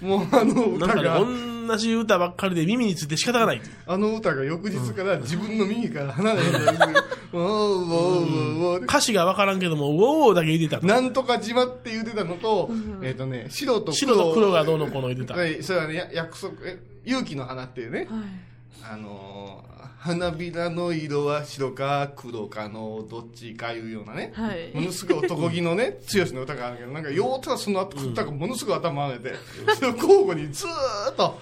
[0.04, 3.62] もうあのなんか歌が、ね同じ歌ばっかりで耳について仕方がない。
[3.86, 6.74] あの歌が翌日から自分の耳から離れへんのですよ
[7.32, 12.70] 「おーおーおーおー歌詞が分からんけどもウォーだけ言ってたなんとか島って言ってたのと、
[13.02, 13.94] えっ、とね、白と黒。
[13.94, 15.34] 白と黒がどうのこうの言ってた。
[15.34, 18.08] はい、それはね、や約束、え、勇気の花っていうね、
[18.82, 24.70] あのー花びらの色は白か黒かのどっちかいうようなね、はい。
[24.74, 29.34] ものすごい男気のね、 剛の歌があるけど、なんか、ようたらその後、歌がものすごい頭上げて、
[29.76, 31.40] それを交互にずーっと、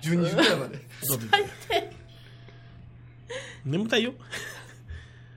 [0.00, 0.78] 12時ぐらいまで。
[3.64, 4.12] 眠たいよ。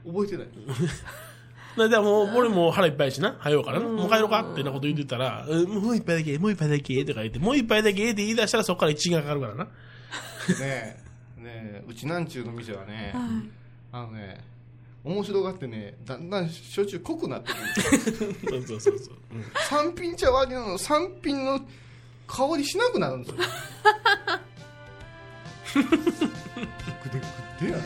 [0.06, 0.48] 覚えてない。
[1.78, 3.38] な でもう俺もう腹いっぱいやしな。
[3.40, 3.88] 早うからな。
[3.88, 5.68] もう帰ろうかってなこと言ってたらうん。
[5.68, 9.68] もう一杯だけもう一杯だけとか言ってもう一杯だけって言い出したらそこから1時間かかるからな
[10.54, 13.14] ねえ、ねえ、うちなんちゅうの店はね、
[13.92, 14.42] あのね、
[15.04, 18.04] 面白がってね、だんだん焼酎濃くなってくる。
[18.50, 19.16] そうそうそうそう。
[19.70, 21.60] 三品茶割りの三品の
[22.28, 23.38] 香りしなくなるんですよ。
[25.76, 25.82] ぐ
[27.10, 27.20] で
[27.60, 27.84] ぐでやね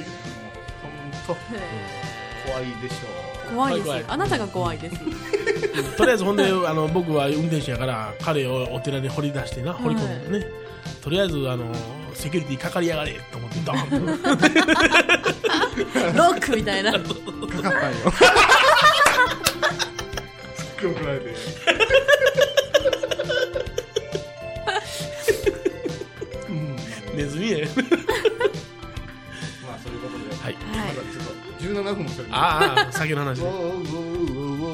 [1.28, 1.41] ほんと。
[2.45, 4.05] 怖いでしょ怖いです怖い怖い。
[4.07, 4.99] あなたが怖いです。
[5.97, 10.47] とりあえずほんであの僕は運転手やから彼をお寺に掘り出してな掘り込んでね、
[11.01, 11.72] とりあえずあの
[12.14, 13.95] セキュリティかかりやがれと思ってドーンと
[16.18, 16.91] ロックみたいな。
[16.95, 17.01] う。
[17.47, 17.97] かかったんよ。
[20.55, 21.36] すっごい怒られて。
[26.49, 26.76] うん
[27.18, 27.59] ネズミや
[29.66, 31.03] まあそういうことで、はいまだちょっ
[31.57, 34.74] と17分もしゃべってああ酒の話ウォ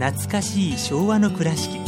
[0.00, 1.78] 懐かしい昭和の倉敷。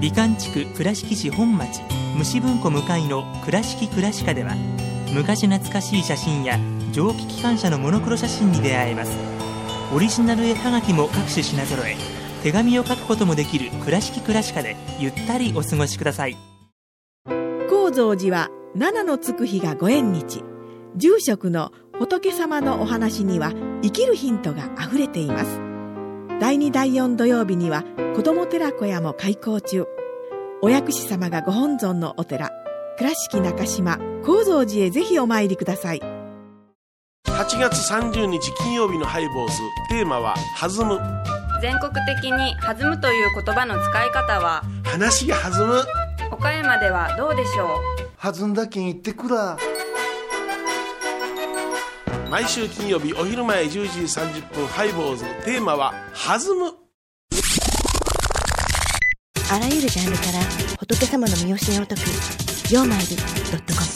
[0.00, 1.82] 美観地区倉敷市本町
[2.16, 4.54] 虫文庫向かいの「倉敷倉歯科」では
[5.12, 6.58] 昔懐かしい写真や
[6.92, 9.12] 蒸気機関車のモノクロ写真に出会えます。
[9.94, 11.96] オリジナル絵はがきも各種品揃え
[12.42, 16.38] 手紙を書くこともできる「倉敷倉歯科」でゆったりお過ごしください。
[17.68, 20.42] 高蔵寺は七のつく日がご縁日。
[20.96, 25.73] 住職の仏様のお話には生きるヒントがあふれています。
[26.40, 27.84] 第2第4土曜日には
[28.16, 29.86] 子ども寺小屋も開校中。
[30.62, 32.50] お薬師様がご本尊のお寺
[32.98, 36.00] 倉敷中島・高蔵寺へぜひお参りください。
[37.26, 39.58] 8月30日金曜日のハイボーズ
[39.88, 41.00] テーマは「弾む。
[41.62, 45.82] 全国的に弾むという言葉の使い方は」話が弾む。
[46.32, 47.80] 岡山ではどうでしょ
[48.20, 49.56] 弾んだけん言ってくら
[52.34, 56.74] 毎週金曜日お昼前10時30分ハイボーズテーマは「弾む。
[59.52, 60.40] あらゆるジャンルから
[60.80, 62.00] 仏様の身教えを解く
[62.74, 63.86] 「曜マイルドットコム」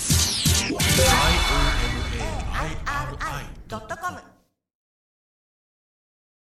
[3.67, 4.28] ドットコム